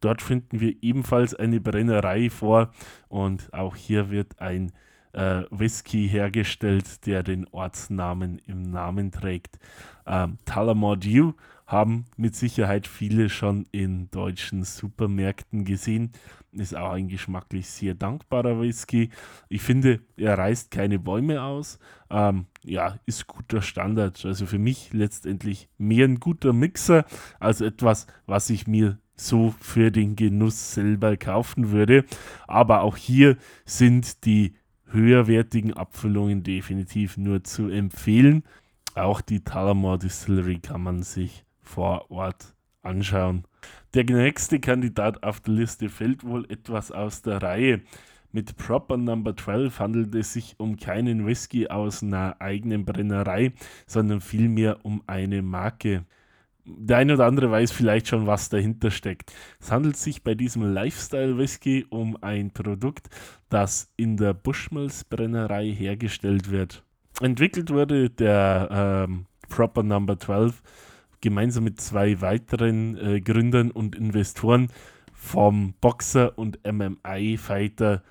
Dort 0.00 0.22
finden 0.22 0.58
wir 0.58 0.74
ebenfalls 0.82 1.36
eine 1.36 1.60
Brennerei 1.60 2.28
vor 2.28 2.72
und 3.06 3.54
auch 3.54 3.76
hier 3.76 4.10
wird 4.10 4.40
ein 4.40 4.72
äh, 5.12 5.44
Whisky 5.50 6.08
hergestellt, 6.08 7.06
der 7.06 7.22
den 7.22 7.46
Ortsnamen 7.52 8.40
im 8.46 8.62
Namen 8.62 9.12
trägt. 9.12 9.60
Ähm, 10.04 10.38
Tullamore 10.44 10.98
Dew 10.98 11.34
haben 11.68 12.06
mit 12.16 12.34
Sicherheit 12.34 12.86
viele 12.86 13.28
schon 13.28 13.66
in 13.72 14.10
deutschen 14.10 14.64
Supermärkten 14.64 15.66
gesehen. 15.66 16.12
Ist 16.50 16.74
auch 16.74 16.92
ein 16.92 17.08
geschmacklich 17.08 17.68
sehr 17.68 17.94
dankbarer 17.94 18.58
Whisky. 18.58 19.10
Ich 19.50 19.60
finde, 19.60 20.00
er 20.16 20.38
reißt 20.38 20.70
keine 20.70 20.98
Bäume 20.98 21.42
aus. 21.42 21.78
Ähm, 22.08 22.46
ja, 22.64 22.98
ist 23.04 23.26
guter 23.26 23.60
Standard. 23.60 24.24
Also 24.24 24.46
für 24.46 24.58
mich 24.58 24.94
letztendlich 24.94 25.68
mehr 25.76 26.06
ein 26.06 26.20
guter 26.20 26.54
Mixer 26.54 27.04
als 27.38 27.60
etwas, 27.60 28.06
was 28.24 28.48
ich 28.48 28.66
mir 28.66 28.98
so 29.14 29.54
für 29.60 29.90
den 29.90 30.16
Genuss 30.16 30.72
selber 30.72 31.18
kaufen 31.18 31.70
würde. 31.70 32.06
Aber 32.46 32.80
auch 32.80 32.96
hier 32.96 33.36
sind 33.66 34.24
die 34.24 34.54
höherwertigen 34.86 35.74
Abfüllungen 35.74 36.44
definitiv 36.44 37.18
nur 37.18 37.44
zu 37.44 37.68
empfehlen. 37.68 38.42
Auch 38.94 39.20
die 39.20 39.44
Talamore 39.44 39.98
Distillery 39.98 40.60
kann 40.60 40.82
man 40.82 41.02
sich 41.02 41.44
vor 41.68 42.10
Ort 42.10 42.54
anschauen. 42.82 43.44
Der 43.94 44.04
nächste 44.04 44.60
Kandidat 44.60 45.22
auf 45.22 45.40
der 45.40 45.54
Liste 45.54 45.88
fällt 45.88 46.24
wohl 46.24 46.44
etwas 46.50 46.90
aus 46.90 47.22
der 47.22 47.42
Reihe. 47.42 47.82
Mit 48.32 48.56
Proper 48.56 48.96
Number 48.96 49.36
12 49.36 49.78
handelt 49.78 50.14
es 50.14 50.32
sich 50.32 50.54
um 50.58 50.76
keinen 50.76 51.26
Whisky 51.26 51.68
aus 51.68 52.02
einer 52.02 52.36
eigenen 52.40 52.84
Brennerei, 52.84 53.52
sondern 53.86 54.20
vielmehr 54.20 54.84
um 54.84 55.02
eine 55.06 55.40
Marke. 55.42 56.04
Der 56.66 56.98
eine 56.98 57.14
oder 57.14 57.24
andere 57.24 57.50
weiß 57.50 57.72
vielleicht 57.72 58.08
schon, 58.08 58.26
was 58.26 58.50
dahinter 58.50 58.90
steckt. 58.90 59.32
Es 59.58 59.72
handelt 59.72 59.96
sich 59.96 60.22
bei 60.22 60.34
diesem 60.34 60.62
Lifestyle 60.62 61.38
Whisky 61.38 61.86
um 61.88 62.18
ein 62.22 62.50
Produkt, 62.50 63.08
das 63.48 63.90
in 63.96 64.18
der 64.18 64.34
Bushmills 64.34 65.04
Brennerei 65.04 65.70
hergestellt 65.70 66.50
wird. 66.50 66.84
Entwickelt 67.22 67.70
wurde 67.70 68.10
der 68.10 69.06
ähm, 69.08 69.24
Proper 69.48 69.82
Number 69.82 70.18
12 70.18 70.62
gemeinsam 71.20 71.64
mit 71.64 71.80
zwei 71.80 72.20
weiteren 72.20 72.96
äh, 72.96 73.20
Gründern 73.20 73.70
und 73.70 73.96
Investoren 73.96 74.68
vom 75.12 75.74
Boxer 75.80 76.38
und 76.38 76.60
MMA-Fighter 76.64 78.02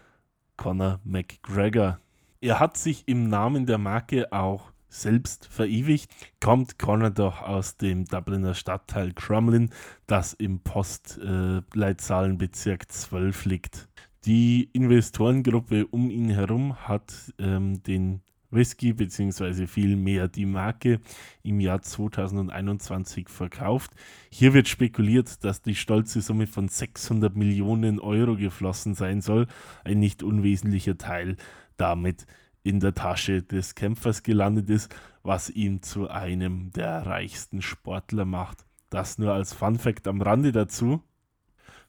Conor 0.58 1.00
McGregor. 1.04 2.00
Er 2.42 2.60
hat 2.60 2.78
sich 2.78 3.08
im 3.08 3.30
Namen 3.30 3.66
der 3.66 3.78
Marke 3.78 4.30
auch 4.32 4.72
selbst 4.90 5.48
verewigt, 5.48 6.12
kommt 6.40 6.80
Conor 6.80 7.10
doch 7.12 7.42
aus 7.42 7.76
dem 7.78 8.06
Dubliner 8.06 8.54
Stadtteil 8.54 9.12
Crumlin, 9.14 9.70
das 10.06 10.34
im 10.34 10.60
Postleitzahlenbezirk 10.60 12.84
äh, 12.84 12.88
12 12.88 13.46
liegt. 13.46 13.88
Die 14.26 14.70
Investorengruppe 14.74 15.88
um 15.88 16.10
ihn 16.10 16.30
herum 16.30 16.76
hat 16.88 17.34
ähm, 17.40 17.82
den 17.84 18.22
Whisky 18.50 18.94
bzw. 18.94 19.68
vielmehr 19.68 20.28
die 20.28 20.46
Marke 20.46 21.00
im 21.44 21.60
Jahr 21.60 21.82
2021 21.82 23.30
verkauft. 23.30 23.92
Hier 24.30 24.54
wird 24.54 24.68
spekuliert, 24.68 25.44
dass 25.44 25.62
die 25.62 25.76
stolze 25.76 26.22
Summe 26.22 26.48
von 26.48 26.68
600 26.68 27.36
Millionen 27.36 28.00
Euro 28.00 28.36
geflossen 28.36 28.96
sein 28.96 29.22
soll, 29.22 29.48
ein 29.84 30.00
nicht 30.00 30.24
unwesentlicher 30.24 30.98
Teil 30.98 31.38
damit 31.78 32.26
in 32.64 32.80
der 32.80 32.94
Tasche 32.94 33.44
des 33.44 33.76
Kämpfers 33.76 34.24
gelandet 34.24 34.70
ist, 34.70 34.94
was 35.24 35.50
ihn 35.50 35.82
zu 35.82 36.10
einem 36.10 36.72
der 36.72 37.06
reichsten 37.06 37.62
Sportler 37.62 38.26
macht. 38.26 38.66
Das 38.90 39.18
nur 39.18 39.34
als 39.34 39.54
Fun 39.54 39.78
Fact 39.78 40.08
am 40.08 40.22
Rande 40.22 40.52
dazu. 40.52 41.02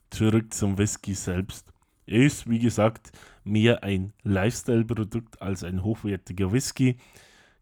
Zurück 0.09 0.53
zum 0.53 0.77
Whisky 0.77 1.13
selbst. 1.13 1.71
Er 2.05 2.25
ist, 2.25 2.49
wie 2.49 2.59
gesagt, 2.59 3.11
mehr 3.49 3.83
ein 3.83 4.13
Lifestyle-Produkt 4.23 5.41
als 5.41 5.63
ein 5.63 5.83
hochwertiger 5.83 6.51
Whisky. 6.51 6.97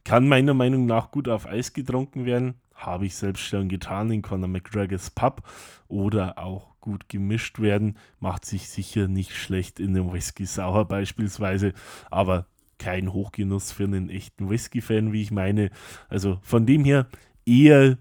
Kann 0.04 0.28
meiner 0.28 0.54
Meinung 0.54 0.86
nach 0.86 1.12
gut 1.12 1.28
auf 1.28 1.48
Eis 1.48 1.74
getrunken 1.74 2.26
werden. 2.26 2.56
Habe 2.76 3.06
ich 3.08 3.16
selbst 3.16 3.42
schon 3.42 3.70
getan 3.70 4.12
in 4.12 4.22
Conor 4.22 4.48
McGregors 4.48 5.10
Pub. 5.10 5.44
Oder 5.88 6.38
auch 6.38 6.76
gut 6.80 7.10
gemischt 7.10 7.60
werden. 7.60 7.98
Macht 8.20 8.46
sich 8.46 8.70
sicher 8.70 9.08
nicht 9.08 9.34
schlecht 9.34 9.80
in 9.80 9.90
einem 9.90 10.14
Whisky 10.14 10.46
Sauer 10.46 10.86
beispielsweise. 10.86 11.74
Aber 12.12 12.46
kein 12.78 13.12
Hochgenuss 13.12 13.72
für 13.72 13.86
einen 13.86 14.10
echten 14.10 14.50
Whisky-Fan, 14.50 15.12
wie 15.12 15.22
ich 15.22 15.32
meine. 15.32 15.72
Also 16.10 16.40
von 16.42 16.66
dem 16.66 16.86
her 16.86 17.08
eher 17.46 17.98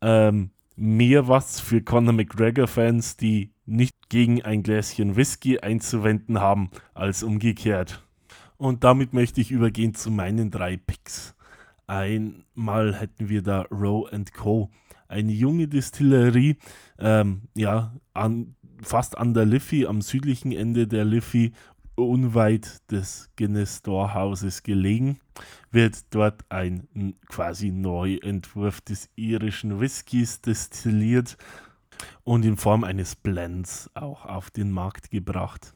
ähm, 0.00 0.50
mehr 0.78 1.26
was 1.26 1.58
für 1.58 1.82
Conor 1.82 2.12
McGregor-Fans, 2.14 3.16
die 3.16 3.50
nicht 3.66 4.08
gegen 4.08 4.42
ein 4.42 4.62
Gläschen 4.62 5.16
Whisky 5.16 5.58
einzuwenden 5.58 6.40
haben, 6.40 6.70
als 6.94 7.22
umgekehrt. 7.22 8.02
Und 8.56 8.84
damit 8.84 9.12
möchte 9.12 9.40
ich 9.40 9.50
übergehen 9.50 9.94
zu 9.94 10.10
meinen 10.10 10.50
drei 10.50 10.76
Picks. 10.76 11.34
Einmal 11.86 12.94
hätten 12.94 13.28
wir 13.28 13.42
da 13.42 13.62
Row 13.70 14.08
Co., 14.36 14.70
eine 15.08 15.32
junge 15.32 15.68
Distillerie, 15.68 16.56
ähm, 16.98 17.42
ja, 17.54 17.94
an, 18.12 18.54
fast 18.82 19.16
an 19.16 19.32
der 19.34 19.46
Liffey, 19.46 19.86
am 19.86 20.02
südlichen 20.02 20.52
Ende 20.52 20.86
der 20.86 21.04
Liffey, 21.04 21.52
unweit 21.98 22.90
des 22.90 23.30
Guinness 23.36 23.78
Storehouses 23.78 24.62
gelegen, 24.62 25.20
wird 25.70 25.96
dort 26.10 26.44
ein 26.48 26.88
quasi 27.28 27.70
Neuentwurf 27.70 28.80
des 28.80 29.08
irischen 29.16 29.80
Whiskys 29.80 30.40
destilliert 30.40 31.36
und 32.24 32.44
in 32.44 32.56
Form 32.56 32.84
eines 32.84 33.16
Blends 33.16 33.90
auch 33.94 34.24
auf 34.24 34.50
den 34.50 34.70
Markt 34.70 35.10
gebracht. 35.10 35.74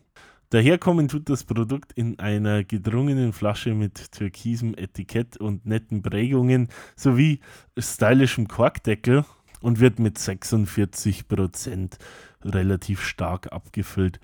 Daherkommen 0.50 1.08
tut 1.08 1.30
das 1.30 1.44
Produkt 1.44 1.92
in 1.94 2.18
einer 2.18 2.62
gedrungenen 2.62 3.32
Flasche 3.32 3.72
mit 3.72 4.12
türkisem 4.12 4.74
Etikett 4.76 5.38
und 5.38 5.64
netten 5.64 6.02
Prägungen 6.02 6.68
sowie 6.94 7.40
stylischem 7.78 8.48
Korkdeckel 8.48 9.24
und 9.62 9.80
wird 9.80 9.98
mit 9.98 10.18
46% 10.18 11.96
relativ 12.44 13.02
stark 13.02 13.50
abgefüllt. 13.50 14.20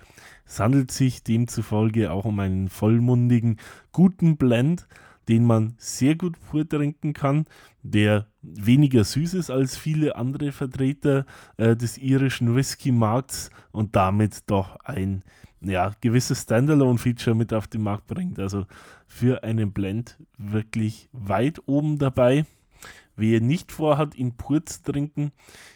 Es 0.49 0.59
handelt 0.59 0.91
sich 0.91 1.23
demzufolge 1.23 2.11
auch 2.11 2.25
um 2.25 2.39
einen 2.39 2.69
vollmundigen, 2.69 3.57
guten 3.91 4.35
Blend, 4.35 4.87
den 5.27 5.45
man 5.45 5.75
sehr 5.77 6.15
gut 6.15 6.37
vortrinken 6.37 7.13
kann, 7.13 7.45
der 7.83 8.25
weniger 8.41 9.03
süß 9.03 9.35
ist 9.35 9.51
als 9.51 9.77
viele 9.77 10.15
andere 10.15 10.51
Vertreter 10.51 11.27
äh, 11.57 11.75
des 11.75 11.99
irischen 11.99 12.55
Whisky-Markts 12.55 13.51
und 13.71 13.95
damit 13.95 14.49
doch 14.49 14.77
ein 14.77 15.23
ja, 15.61 15.93
gewisses 16.01 16.41
Standalone-Feature 16.41 17.35
mit 17.35 17.53
auf 17.53 17.67
den 17.67 17.83
Markt 17.83 18.07
bringt. 18.07 18.39
Also 18.39 18.65
für 19.05 19.43
einen 19.43 19.71
Blend 19.71 20.17
wirklich 20.39 21.09
weit 21.11 21.61
oben 21.67 21.99
dabei. 21.99 22.47
Wer 23.15 23.39
nicht 23.39 23.71
vorhat, 23.71 24.15
ihn 24.15 24.35
pur 24.35 24.65
zu 24.65 24.81
trinken, 24.81 25.31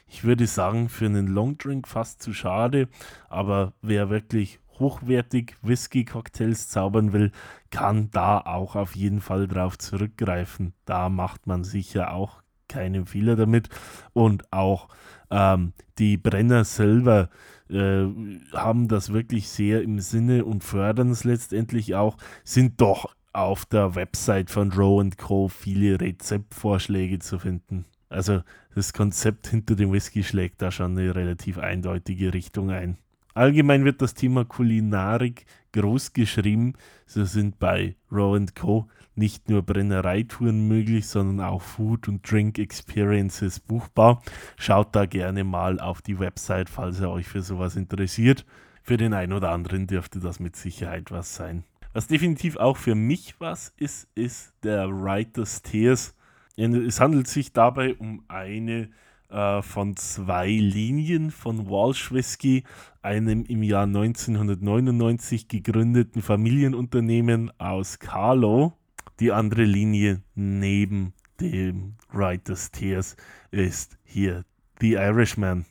ich 0.08 0.24
würde 0.24 0.48
sagen, 0.48 0.90
für 0.90 1.06
einen 1.06 1.28
Longdrink 1.28 1.88
fast 1.88 2.24
zu 2.24 2.34
schade, 2.34 2.88
aber 3.30 3.74
wer 3.82 4.10
wirklich 4.10 4.60
hochwertig 4.80 5.56
Whisky-Cocktails 5.62 6.70
zaubern 6.70 7.14
will, 7.14 7.32
kann 7.70 8.10
da 8.12 8.40
auch 8.40 8.76
auf 8.76 8.96
jeden 8.96 9.22
Fall 9.22 9.48
drauf 9.48 9.78
zurückgreifen. 9.78 10.74
Da 10.86 11.10
macht 11.10 11.48
man 11.48 11.64
sicher 11.64 12.14
auch 12.14 12.42
keinen 12.68 13.06
Fehler 13.06 13.36
damit. 13.36 13.70
Und 14.14 14.52
auch 14.52 14.90
ähm, 15.30 15.74
die 15.98 16.18
Brenner 16.18 16.64
selber 16.64 17.30
äh, 17.70 18.06
haben 18.54 18.88
das 18.88 19.14
wirklich 19.14 19.50
sehr 19.50 19.82
im 19.82 20.00
Sinne 20.00 20.46
und 20.46 20.64
fördern 20.64 21.12
es 21.12 21.24
letztendlich 21.24 21.96
auch, 21.96 22.18
sind 22.44 22.82
doch 22.82 23.14
auf 23.32 23.66
der 23.66 23.96
Website 23.96 24.52
von 24.52 24.72
Row 24.72 25.04
Co. 25.18 25.48
viele 25.48 26.00
Rezeptvorschläge 26.00 27.20
zu 27.20 27.40
finden. 27.40 27.86
Also 28.10 28.42
das 28.76 28.94
Konzept 28.94 29.48
hinter 29.48 29.76
dem 29.76 29.92
Whisky 29.92 30.24
schlägt 30.24 30.62
da 30.62 30.72
schon 30.72 30.98
eine 30.98 31.16
relativ 31.16 31.58
eindeutige 31.58 32.34
Richtung 32.34 32.70
ein. 32.70 32.98
Allgemein 33.34 33.84
wird 33.84 34.02
das 34.02 34.14
Thema 34.14 34.46
Kulinarik 34.46 35.46
groß 35.74 36.14
geschrieben. 36.14 36.74
So 37.06 37.26
sind 37.26 37.60
bei 37.60 37.96
Row 38.12 38.40
Co. 38.56 38.88
nicht 39.16 39.50
nur 39.50 39.64
Brennereitouren 39.64 40.68
möglich, 40.68 41.08
sondern 41.08 41.46
auch 41.48 41.62
Food- 41.62 42.08
und 42.08 42.30
Drink 42.30 42.60
Experiences 42.60 43.60
buchbar. 43.60 44.22
Schaut 44.58 44.96
da 44.96 45.06
gerne 45.06 45.44
mal 45.44 45.80
auf 45.80 46.02
die 46.02 46.20
Website, 46.20 46.70
falls 46.70 47.00
ihr 47.00 47.10
euch 47.10 47.28
für 47.28 47.42
sowas 47.42 47.76
interessiert. 47.76 48.46
Für 48.84 48.98
den 48.98 49.14
einen 49.14 49.34
oder 49.34 49.52
anderen 49.52 49.88
dürfte 49.88 50.20
das 50.20 50.40
mit 50.40 50.56
Sicherheit 50.56 51.10
was 51.10 51.36
sein. 51.36 51.64
Was 51.94 52.08
definitiv 52.08 52.58
auch 52.58 52.78
für 52.78 52.96
mich 52.96 53.36
was 53.40 53.74
ist, 53.78 54.08
ist 54.16 54.54
der 54.64 54.90
Writer's 54.90 55.62
Tears. 55.62 56.16
Es 56.56 57.00
handelt 57.00 57.28
sich 57.28 57.54
dabei 57.54 57.96
um 57.96 58.24
eine 58.28 58.90
äh, 59.34 59.62
von 59.62 59.96
zwei 59.96 60.48
Linien 60.48 61.32
von 61.32 61.68
Walsh 61.68 62.12
Whisky, 62.12 62.64
einem 63.02 63.44
im 63.46 63.64
Jahr 63.64 63.84
1999 63.84 65.48
gegründeten 65.48 66.22
Familienunternehmen 66.22 67.52
aus 67.60 68.00
Carlow. 68.00 68.74
Die 69.20 69.32
andere 69.32 69.64
Linie 69.64 70.22
neben 70.36 71.14
dem 71.40 71.96
Writer's 72.12 72.72
Tears 72.72 73.18
ist 73.52 73.98
hier 74.04 74.46
The 74.80 74.94
Irishman 74.94 75.66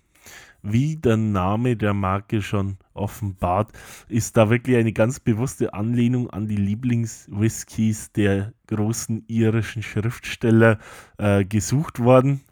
wie 0.63 0.97
der 0.97 1.17
Name 1.17 1.77
der 1.77 1.93
Marke 1.93 2.41
schon 2.41 2.79
offenbart, 2.95 3.73
ist 4.09 4.37
da 4.37 4.49
wirklich 4.49 4.77
eine 4.77 4.93
ganz 4.93 5.21
bewusste 5.21 5.75
Anlehnung 5.75 6.31
an 6.31 6.47
die 6.47 6.57
Lieblingswhiskys 6.57 8.13
der 8.13 8.53
großen 8.69 9.25
irischen 9.27 9.83
Schriftsteller 9.83 10.79
äh, 11.19 11.45
gesucht 11.45 11.99
worden. 11.99 12.43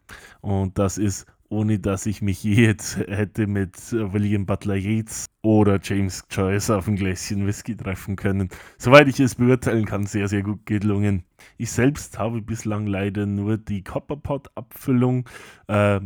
Und 0.41 0.77
das 0.77 0.97
ist 0.97 1.25
ohne 1.51 1.79
dass 1.79 2.05
ich 2.05 2.21
mich 2.21 2.43
je 2.43 2.65
jetzt 2.67 2.97
hätte 2.97 3.45
mit 3.45 3.75
William 3.91 4.45
Butler 4.45 4.75
Yeats 4.75 5.25
oder 5.41 5.79
James 5.83 6.23
Joyce 6.31 6.69
auf 6.69 6.87
ein 6.87 6.95
Gläschen 6.95 7.45
Whisky 7.45 7.75
treffen 7.75 8.15
können. 8.15 8.49
Soweit 8.77 9.09
ich 9.09 9.19
es 9.19 9.35
beurteilen 9.35 9.85
kann, 9.85 10.05
sehr, 10.05 10.29
sehr 10.29 10.43
gut 10.43 10.65
gelungen. 10.65 11.23
Ich 11.57 11.71
selbst 11.71 12.17
habe 12.17 12.41
bislang 12.41 12.87
leider 12.87 13.25
nur 13.25 13.57
die 13.57 13.83
Copperpot-Abfüllung 13.83 15.27
äh, 15.67 15.99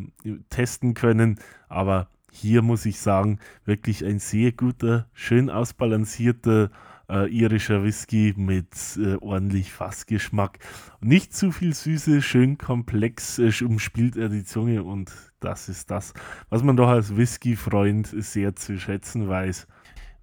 testen 0.49 0.95
können, 0.95 1.39
aber 1.69 2.09
hier 2.31 2.63
muss 2.63 2.85
ich 2.85 2.99
sagen, 2.99 3.39
wirklich 3.65 4.03
ein 4.03 4.19
sehr 4.19 4.51
guter, 4.51 5.07
schön 5.13 5.51
ausbalancierter 5.51 6.71
äh, 7.09 7.29
irischer 7.29 7.83
Whisky 7.83 8.33
mit 8.37 8.67
äh, 8.97 9.15
ordentlich 9.15 9.71
Fassgeschmack. 9.71 10.59
Nicht 11.01 11.33
zu 11.33 11.51
viel 11.51 11.73
Süße, 11.73 12.21
schön 12.21 12.57
komplex 12.57 13.39
äh, 13.39 13.51
umspielt 13.63 14.15
er 14.17 14.29
die 14.29 14.43
Zunge 14.43 14.83
und 14.83 15.11
das 15.39 15.69
ist 15.69 15.91
das, 15.91 16.13
was 16.49 16.63
man 16.63 16.77
doch 16.77 16.89
als 16.89 17.15
Whisky-Freund 17.15 18.07
sehr 18.07 18.55
zu 18.55 18.77
schätzen 18.79 19.27
weiß. 19.27 19.67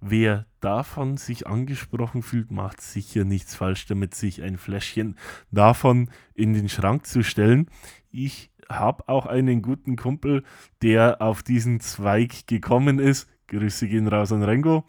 Wer 0.05 0.45
davon 0.59 1.15
sich 1.15 1.47
angesprochen 1.47 2.23
fühlt, 2.23 2.51
macht 2.51 2.81
sicher 2.81 3.23
nichts 3.23 3.55
falsch 3.55 3.85
damit, 3.85 4.13
sich 4.15 4.43
ein 4.43 4.57
Fläschchen 4.57 5.17
davon 5.49 6.09
in 6.33 6.53
den 6.53 6.67
Schrank 6.67 7.07
zu 7.07 7.23
stellen. 7.23 7.69
Ich 8.11 8.51
habe 8.69 9.07
auch 9.07 9.25
einen 9.25 9.61
guten 9.61 9.95
Kumpel, 9.95 10.43
der 10.81 11.21
auf 11.21 11.41
diesen 11.41 11.79
Zweig 11.79 12.47
gekommen 12.47 12.99
ist. 12.99 13.29
Grüße 13.47 13.87
gehen 13.87 14.07
raus 14.07 14.33
an 14.33 14.43
Rengo. 14.43 14.83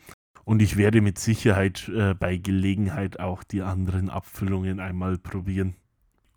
Und 0.45 0.61
ich 0.61 0.77
werde 0.77 1.01
mit 1.01 1.19
Sicherheit 1.19 1.89
äh, 1.89 2.15
bei 2.15 2.37
Gelegenheit 2.37 3.19
auch 3.19 3.43
die 3.45 3.63
anderen 3.63 4.11
Abfüllungen 4.11 4.79
einmal 4.79 5.19
probieren. 5.19 5.77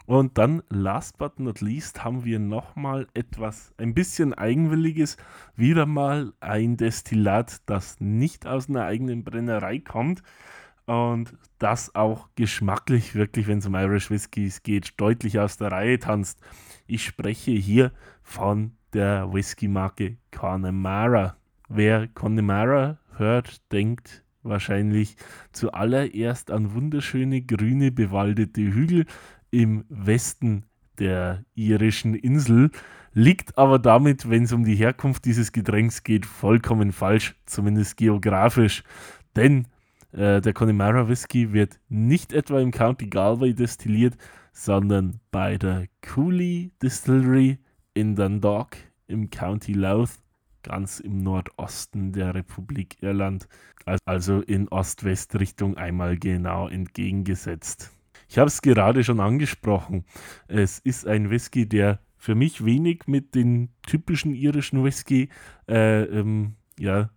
Und 0.05 0.37
dann, 0.37 0.63
last 0.69 1.17
but 1.17 1.37
not 1.37 1.59
least, 1.59 2.05
haben 2.05 2.23
wir 2.23 2.39
nochmal 2.39 3.07
etwas, 3.13 3.73
ein 3.77 3.93
bisschen 3.93 4.33
Eigenwilliges. 4.33 5.17
Wieder 5.57 5.85
mal 5.85 6.31
ein 6.39 6.77
Destillat, 6.77 7.61
das 7.65 7.99
nicht 7.99 8.47
aus 8.47 8.69
einer 8.69 8.85
eigenen 8.85 9.25
Brennerei 9.25 9.79
kommt. 9.79 10.23
Und 10.85 11.37
das 11.59 11.93
auch 11.93 12.29
geschmacklich, 12.35 13.15
wirklich, 13.15 13.47
wenn 13.47 13.57
es 13.57 13.65
um 13.65 13.75
Irish 13.75 14.09
Whiskys 14.09 14.63
geht, 14.63 14.93
deutlich 14.95 15.39
aus 15.39 15.57
der 15.57 15.73
Reihe 15.73 15.99
tanzt. 15.99 16.39
Ich 16.85 17.03
spreche 17.03 17.51
hier 17.51 17.91
von 18.23 18.71
der 18.93 19.33
Whisky-Marke 19.33 20.15
Connemara. 20.31 21.35
Wer 21.67 22.07
Connemara 22.07 22.97
hört, 23.19 23.71
denkt 23.71 24.23
wahrscheinlich 24.43 25.15
zuallererst 25.51 26.51
an 26.51 26.73
wunderschöne 26.73 27.41
grüne 27.41 27.91
bewaldete 27.91 28.61
Hügel 28.61 29.05
im 29.51 29.85
Westen 29.89 30.63
der 30.99 31.43
irischen 31.53 32.15
Insel, 32.15 32.71
liegt 33.13 33.57
aber 33.57 33.79
damit, 33.79 34.29
wenn 34.29 34.43
es 34.43 34.53
um 34.53 34.63
die 34.63 34.75
Herkunft 34.75 35.25
dieses 35.25 35.51
Getränks 35.51 36.03
geht, 36.03 36.25
vollkommen 36.25 36.91
falsch, 36.91 37.35
zumindest 37.45 37.97
geografisch. 37.97 38.83
Denn 39.35 39.67
äh, 40.11 40.41
der 40.41 40.53
Connemara 40.53 41.07
Whisky 41.07 41.53
wird 41.53 41.79
nicht 41.89 42.33
etwa 42.33 42.59
im 42.59 42.71
County 42.71 43.07
Galway 43.07 43.53
destilliert, 43.53 44.17
sondern 44.51 45.19
bei 45.31 45.57
der 45.57 45.87
Cooley 46.01 46.71
Distillery 46.81 47.59
in 47.93 48.15
Dundalk 48.15 48.77
im 49.07 49.29
County 49.29 49.73
Louth, 49.73 50.19
ganz 50.67 50.99
im 50.99 51.23
Nordosten 51.23 52.11
der 52.11 52.35
Republik 52.35 52.97
Irland, 53.01 53.47
also 54.05 54.41
in 54.41 54.67
Ost-West-Richtung 54.67 55.77
einmal 55.77 56.17
genau 56.17 56.67
entgegengesetzt. 56.67 57.91
Ich 58.27 58.37
habe 58.37 58.49
es 58.49 58.61
gerade 58.61 59.03
schon 59.05 59.21
angesprochen. 59.21 60.03
Es 60.47 60.79
ist 60.79 61.07
ein 61.07 61.29
Whisky, 61.29 61.67
der 61.67 61.99
für 62.17 62.35
mich 62.35 62.65
wenig 62.65 63.03
mit 63.07 63.33
den 63.33 63.69
typischen 63.83 64.33
irischen 64.33 64.83
Whisky 64.83 65.29
äh, 65.69 66.03
ähm, 66.03 66.55
ja, 66.77 67.09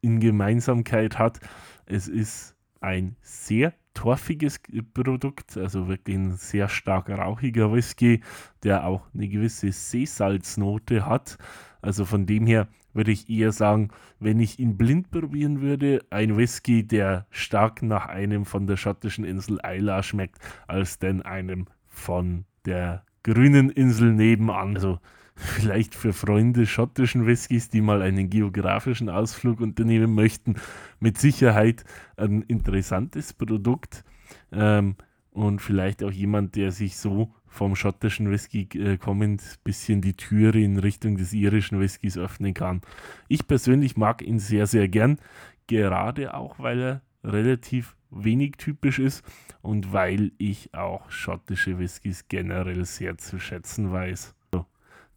in 0.00 0.20
Gemeinsamkeit 0.20 1.18
hat. 1.18 1.40
Es 1.86 2.06
ist 2.06 2.54
ein 2.80 3.16
sehr 3.22 3.74
torfiges 3.94 4.60
Produkt, 4.92 5.56
also 5.56 5.88
wirklich 5.88 6.16
ein 6.16 6.32
sehr 6.32 6.68
stark 6.68 7.08
rauchiger 7.08 7.72
Whisky, 7.72 8.22
der 8.62 8.86
auch 8.86 9.02
eine 9.14 9.28
gewisse 9.28 9.72
Seesalznote 9.72 11.06
hat. 11.06 11.38
Also 11.80 12.04
von 12.04 12.26
dem 12.26 12.46
her 12.46 12.68
würde 12.94 13.10
ich 13.10 13.28
eher 13.28 13.52
sagen, 13.52 13.88
wenn 14.20 14.40
ich 14.40 14.58
ihn 14.58 14.76
blind 14.76 15.10
probieren 15.10 15.60
würde, 15.60 16.00
ein 16.10 16.36
Whisky, 16.36 16.86
der 16.86 17.26
stark 17.30 17.82
nach 17.82 18.06
einem 18.06 18.44
von 18.44 18.66
der 18.66 18.76
schottischen 18.76 19.24
Insel 19.24 19.58
Isla 19.64 20.02
schmeckt, 20.02 20.38
als 20.66 20.98
denn 20.98 21.22
einem 21.22 21.66
von 21.88 22.44
der 22.64 23.04
grünen 23.22 23.70
Insel 23.70 24.12
nebenan. 24.12 24.74
Also 24.76 25.00
vielleicht 25.34 25.94
für 25.94 26.12
Freunde 26.12 26.66
schottischen 26.66 27.26
Whiskys, 27.26 27.68
die 27.68 27.80
mal 27.80 28.02
einen 28.02 28.30
geografischen 28.30 29.08
Ausflug 29.08 29.60
unternehmen 29.60 30.14
möchten, 30.14 30.54
mit 31.00 31.18
Sicherheit 31.18 31.84
ein 32.16 32.42
interessantes 32.42 33.32
Produkt. 33.32 34.04
Ähm, 34.52 34.96
und 35.30 35.60
vielleicht 35.60 36.04
auch 36.04 36.12
jemand, 36.12 36.54
der 36.54 36.70
sich 36.70 36.96
so 36.96 37.34
vom 37.54 37.76
schottischen 37.76 38.30
Whisky 38.30 38.68
äh, 38.74 38.98
kommend 38.98 39.42
bisschen 39.64 40.00
die 40.00 40.16
Türe 40.16 40.60
in 40.60 40.78
Richtung 40.78 41.16
des 41.16 41.32
irischen 41.32 41.80
Whiskys 41.80 42.18
öffnen 42.18 42.54
kann. 42.54 42.80
Ich 43.28 43.46
persönlich 43.46 43.96
mag 43.96 44.22
ihn 44.22 44.38
sehr, 44.38 44.66
sehr 44.66 44.88
gern, 44.88 45.18
gerade 45.66 46.34
auch, 46.34 46.58
weil 46.58 46.80
er 46.80 47.00
relativ 47.22 47.96
wenig 48.10 48.56
typisch 48.58 48.98
ist 48.98 49.24
und 49.62 49.92
weil 49.92 50.32
ich 50.38 50.74
auch 50.74 51.10
schottische 51.10 51.78
Whiskys 51.78 52.28
generell 52.28 52.84
sehr 52.84 53.18
zu 53.18 53.38
schätzen 53.38 53.92
weiß 53.92 54.34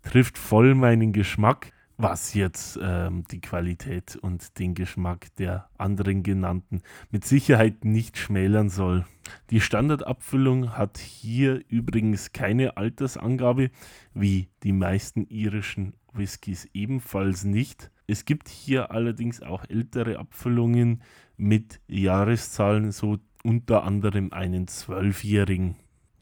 trifft 0.07 0.37
voll 0.37 0.73
meinen 0.73 1.11
Geschmack, 1.11 1.73
was 1.97 2.35
jetzt 2.35 2.79
ähm, 2.81 3.23
die 3.31 3.41
Qualität 3.41 4.15
und 4.15 4.59
den 4.59 4.75
Geschmack 4.75 5.35
der 5.37 5.67
anderen 5.77 6.21
genannten 6.21 6.81
mit 7.09 7.25
Sicherheit 7.25 7.85
nicht 7.85 8.17
schmälern 8.17 8.69
soll. 8.69 9.05
Die 9.49 9.61
Standardabfüllung 9.61 10.77
hat 10.77 10.99
hier 10.99 11.61
übrigens 11.67 12.31
keine 12.33 12.77
Altersangabe, 12.77 13.71
wie 14.13 14.47
die 14.63 14.73
meisten 14.73 15.25
irischen 15.25 15.93
Whiskys 16.13 16.67
ebenfalls 16.73 17.43
nicht. 17.43 17.91
Es 18.05 18.25
gibt 18.25 18.47
hier 18.47 18.91
allerdings 18.91 19.41
auch 19.41 19.65
ältere 19.67 20.19
Abfüllungen 20.19 21.01
mit 21.35 21.81
Jahreszahlen, 21.87 22.91
so 22.91 23.17
unter 23.43 23.83
anderem 23.83 24.31
einen 24.33 24.67
Zwölfjährigen. 24.67 25.75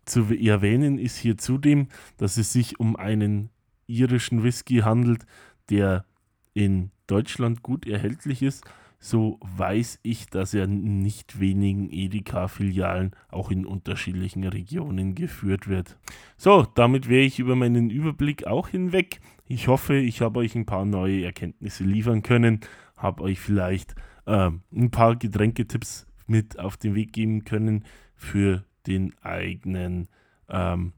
Zu 0.05 0.33
erwähnen 0.33 0.99
ist 0.99 1.17
hier 1.17 1.37
zudem, 1.37 1.87
dass 2.17 2.37
es 2.37 2.53
sich 2.53 2.79
um 2.79 2.95
einen 2.95 3.49
irischen 3.87 4.43
Whisky 4.43 4.77
handelt, 4.77 5.25
der 5.69 6.05
in 6.53 6.91
Deutschland 7.07 7.63
gut 7.63 7.85
erhältlich 7.87 8.41
ist, 8.41 8.65
so 8.99 9.39
weiß 9.41 9.99
ich, 10.01 10.27
dass 10.27 10.53
er 10.53 10.67
nicht 10.67 11.39
wenigen 11.39 11.91
Edeka-Filialen 11.91 13.11
auch 13.29 13.51
in 13.51 13.65
unterschiedlichen 13.65 14.43
Regionen 14.43 15.13
geführt 15.13 15.67
wird. 15.67 15.97
So, 16.37 16.65
damit 16.73 17.07
wäre 17.07 17.23
ich 17.23 17.37
über 17.37 17.55
meinen 17.55 17.91
Überblick 17.91 18.47
auch 18.47 18.69
hinweg. 18.69 19.19
Ich 19.45 19.67
hoffe, 19.67 19.95
ich 19.95 20.21
habe 20.21 20.39
euch 20.39 20.55
ein 20.55 20.65
paar 20.65 20.85
neue 20.85 21.23
Erkenntnisse 21.23 21.83
liefern 21.83 22.23
können, 22.23 22.61
habe 22.95 23.21
euch 23.21 23.39
vielleicht 23.39 23.93
äh, 24.25 24.49
ein 24.73 24.91
paar 24.91 25.15
Getränketipps 25.15 26.07
mit 26.25 26.57
auf 26.57 26.77
den 26.77 26.95
Weg 26.95 27.13
geben 27.13 27.43
können 27.43 27.85
für 28.15 28.63
den 28.87 29.13
eigenen 29.21 30.07
ähm, 30.49 30.93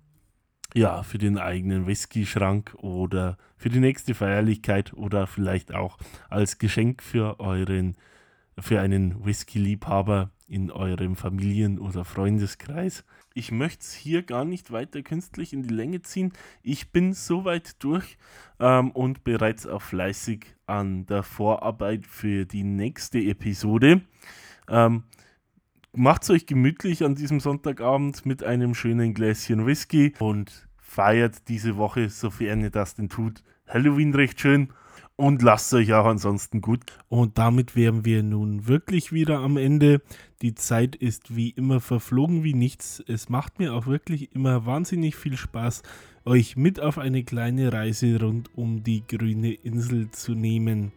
ja, 0.77 1.01
für 1.01 1.17
den 1.17 1.39
eigenen 1.39 1.87
Whisky-Schrank 1.87 2.75
oder 2.75 3.37
für 3.57 3.69
die 3.69 3.79
nächste 3.79 4.13
Feierlichkeit 4.13 4.93
oder 4.93 5.25
vielleicht 5.25 5.73
auch 5.73 5.97
als 6.29 6.59
Geschenk 6.59 7.01
für 7.01 7.39
euren, 7.39 7.95
für 8.59 8.79
einen 8.79 9.25
Whisky-Liebhaber 9.25 10.29
in 10.47 10.69
eurem 10.69 11.15
Familien- 11.15 11.79
oder 11.79 12.05
Freundeskreis. 12.05 13.03
Ich 13.33 13.51
möchte 13.51 13.81
es 13.81 13.93
hier 13.93 14.21
gar 14.21 14.45
nicht 14.45 14.71
weiter 14.71 15.01
künstlich 15.01 15.51
in 15.51 15.63
die 15.63 15.73
Länge 15.73 16.03
ziehen. 16.03 16.31
Ich 16.61 16.91
bin 16.91 17.13
soweit 17.13 17.83
durch 17.83 18.17
ähm, 18.59 18.91
und 18.91 19.23
bereits 19.23 19.65
auch 19.65 19.81
fleißig 19.81 20.45
an 20.67 21.07
der 21.07 21.23
Vorarbeit 21.23 22.05
für 22.05 22.45
die 22.45 22.63
nächste 22.63 23.17
Episode. 23.17 24.01
Ähm, 24.69 25.03
macht 25.91 26.21
es 26.23 26.29
euch 26.29 26.45
gemütlich 26.45 27.03
an 27.03 27.15
diesem 27.15 27.39
Sonntagabend 27.39 28.27
mit 28.27 28.43
einem 28.43 28.75
schönen 28.75 29.15
Gläschen 29.15 29.65
Whisky 29.65 30.13
und 30.19 30.66
feiert 30.87 31.49
diese 31.49 31.75
Woche, 31.75 32.09
sofern 32.09 32.61
ihr 32.61 32.69
das 32.69 32.95
denn 32.95 33.09
tut, 33.09 33.43
Halloween 33.67 34.15
recht 34.15 34.39
schön 34.39 34.69
und 35.17 35.41
lasst 35.41 35.73
euch 35.73 35.93
auch 35.93 36.05
ansonsten 36.05 36.61
gut. 36.61 36.85
Und 37.09 37.37
damit 37.37 37.75
wären 37.75 38.05
wir 38.05 38.23
nun 38.23 38.67
wirklich 38.67 39.11
wieder 39.11 39.39
am 39.39 39.57
Ende. 39.57 40.01
Die 40.41 40.55
Zeit 40.55 40.95
ist 40.95 41.35
wie 41.35 41.49
immer 41.49 41.81
verflogen 41.81 42.43
wie 42.43 42.53
nichts. 42.53 43.03
Es 43.05 43.27
macht 43.27 43.59
mir 43.59 43.73
auch 43.73 43.85
wirklich 43.85 44.33
immer 44.33 44.65
wahnsinnig 44.65 45.15
viel 45.15 45.35
Spaß, 45.35 45.83
euch 46.23 46.55
mit 46.55 46.79
auf 46.79 46.97
eine 46.97 47.23
kleine 47.23 47.73
Reise 47.73 48.19
rund 48.21 48.49
um 48.55 48.83
die 48.83 49.03
grüne 49.05 49.53
Insel 49.53 50.09
zu 50.11 50.33
nehmen. 50.33 50.93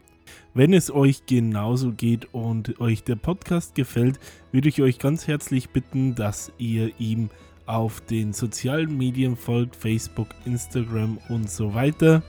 Wenn 0.54 0.72
es 0.72 0.92
euch 0.92 1.26
genauso 1.26 1.92
geht 1.92 2.32
und 2.32 2.80
euch 2.80 3.02
der 3.02 3.16
Podcast 3.16 3.74
gefällt, 3.74 4.20
würde 4.52 4.68
ich 4.68 4.80
euch 4.80 4.98
ganz 5.00 5.26
herzlich 5.26 5.70
bitten, 5.70 6.14
dass 6.14 6.52
ihr 6.58 6.92
ihm 7.00 7.30
auf 7.70 8.00
den 8.00 8.32
sozialen 8.32 8.98
Medien 8.98 9.36
folgt, 9.36 9.76
Facebook, 9.76 10.28
Instagram 10.44 11.18
und 11.28 11.48
so 11.48 11.72
weiter. 11.72 12.22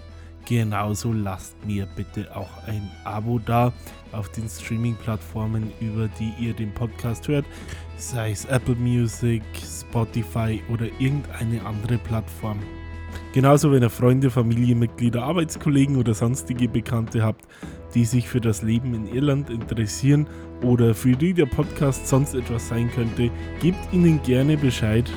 Genauso 0.48 1.14
lasst 1.14 1.56
mir 1.66 1.88
bitte 1.96 2.36
auch 2.36 2.64
ein 2.68 2.90
Abo 3.04 3.40
da 3.40 3.74
auf 4.12 4.30
den 4.30 4.48
Streaming-Plattformen, 4.48 5.72
über 5.80 6.10
die 6.20 6.34
ihr 6.40 6.54
den 6.54 6.74
Podcast 6.74 7.28
hört, 7.28 7.46
sei 7.98 8.32
es 8.32 8.46
Apple 8.46 8.76
Music, 8.76 9.44
Spotify 9.64 10.62
oder 10.72 10.86
irgendeine 11.00 11.66
andere 11.66 11.98
Plattform. 11.98 12.60
Genauso, 13.34 13.72
wenn 13.72 13.84
ihr 13.84 13.90
Freunde, 13.90 14.30
Familienmitglieder, 14.30 15.24
Arbeitskollegen 15.24 15.98
oder 15.98 16.14
sonstige 16.14 16.68
Bekannte 16.68 17.24
habt, 17.24 17.46
die 17.94 18.06
sich 18.06 18.28
für 18.28 18.42
das 18.42 18.62
Leben 18.62 18.94
in 18.94 19.08
Irland 19.08 19.50
interessieren 19.50 20.28
oder 20.64 20.94
für 20.94 21.16
die 21.16 21.34
der 21.34 21.46
Podcast 21.46 22.08
sonst 22.08 22.36
etwas 22.36 22.68
sein 22.68 22.92
könnte, 22.92 23.30
gebt 23.62 23.94
ihnen 23.94 24.22
gerne 24.24 24.58
Bescheid 24.58 25.10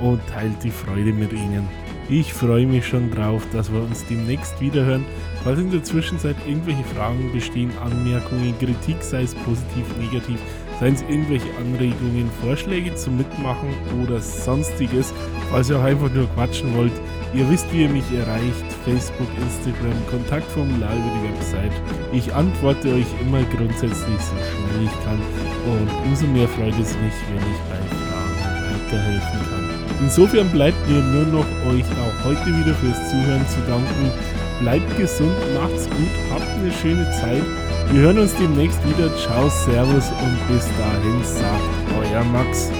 und 0.00 0.20
teilt 0.28 0.62
die 0.62 0.70
Freude 0.70 1.12
mit 1.12 1.32
ihnen. 1.32 1.68
Ich 2.08 2.32
freue 2.32 2.66
mich 2.66 2.88
schon 2.88 3.08
drauf, 3.12 3.46
dass 3.52 3.72
wir 3.72 3.80
uns 3.80 4.04
demnächst 4.06 4.60
wiederhören. 4.60 5.04
Falls 5.44 5.60
in 5.60 5.70
der 5.70 5.84
Zwischenzeit 5.84 6.34
irgendwelche 6.44 6.82
Fragen 6.82 7.30
bestehen, 7.32 7.70
Anmerkungen, 7.80 8.52
Kritik, 8.58 8.96
sei 9.00 9.22
es 9.22 9.34
positiv, 9.36 9.86
negativ, 9.96 10.40
seien 10.80 10.94
es 10.94 11.02
irgendwelche 11.02 11.46
Anregungen, 11.58 12.28
Vorschläge 12.42 12.94
zum 12.96 13.16
Mitmachen 13.16 13.68
oder 14.02 14.20
sonstiges, 14.20 15.14
falls 15.50 15.70
ihr 15.70 15.78
auch 15.78 15.84
einfach 15.84 16.10
nur 16.12 16.26
quatschen 16.34 16.74
wollt, 16.76 16.92
ihr 17.32 17.48
wisst, 17.48 17.72
wie 17.72 17.82
ihr 17.82 17.88
mich 17.88 18.10
erreicht, 18.12 18.66
Facebook, 18.84 19.28
Instagram, 19.40 19.94
Kontaktformular 20.10 20.92
über 20.92 21.12
die 21.14 21.28
Website. 21.32 21.72
Ich 22.12 22.34
antworte 22.34 22.92
euch 22.92 23.06
immer 23.20 23.42
grundsätzlich 23.56 24.20
so 24.20 24.34
schnell 24.34 24.84
ich 24.84 25.04
kann 25.04 25.20
und 25.70 26.06
umso 26.06 26.26
mehr 26.26 26.48
freut 26.48 26.74
es 26.80 26.96
mich, 26.98 27.14
wenn 27.30 27.52
ich 27.52 27.60
bei 27.70 27.78
Fragen 27.94 28.84
weiterhelfen 28.90 29.50
kann. 29.50 29.59
Insofern 30.00 30.48
bleibt 30.50 30.88
mir 30.88 31.00
nur 31.00 31.26
noch 31.26 31.46
euch 31.70 31.84
auch 31.84 32.24
heute 32.24 32.46
wieder 32.46 32.74
fürs 32.74 33.10
Zuhören 33.10 33.46
zu 33.48 33.60
danken. 33.68 34.10
Bleibt 34.60 34.98
gesund, 34.98 35.32
macht's 35.54 35.88
gut, 35.90 36.10
habt 36.32 36.48
eine 36.58 36.72
schöne 36.72 37.10
Zeit. 37.12 37.42
Wir 37.92 38.02
hören 38.02 38.18
uns 38.18 38.34
demnächst 38.36 38.78
wieder. 38.88 39.14
Ciao, 39.16 39.48
Servus 39.48 40.10
und 40.10 40.48
bis 40.48 40.66
dahin 40.78 41.24
sagt 41.24 42.12
euer 42.12 42.24
Max. 42.24 42.70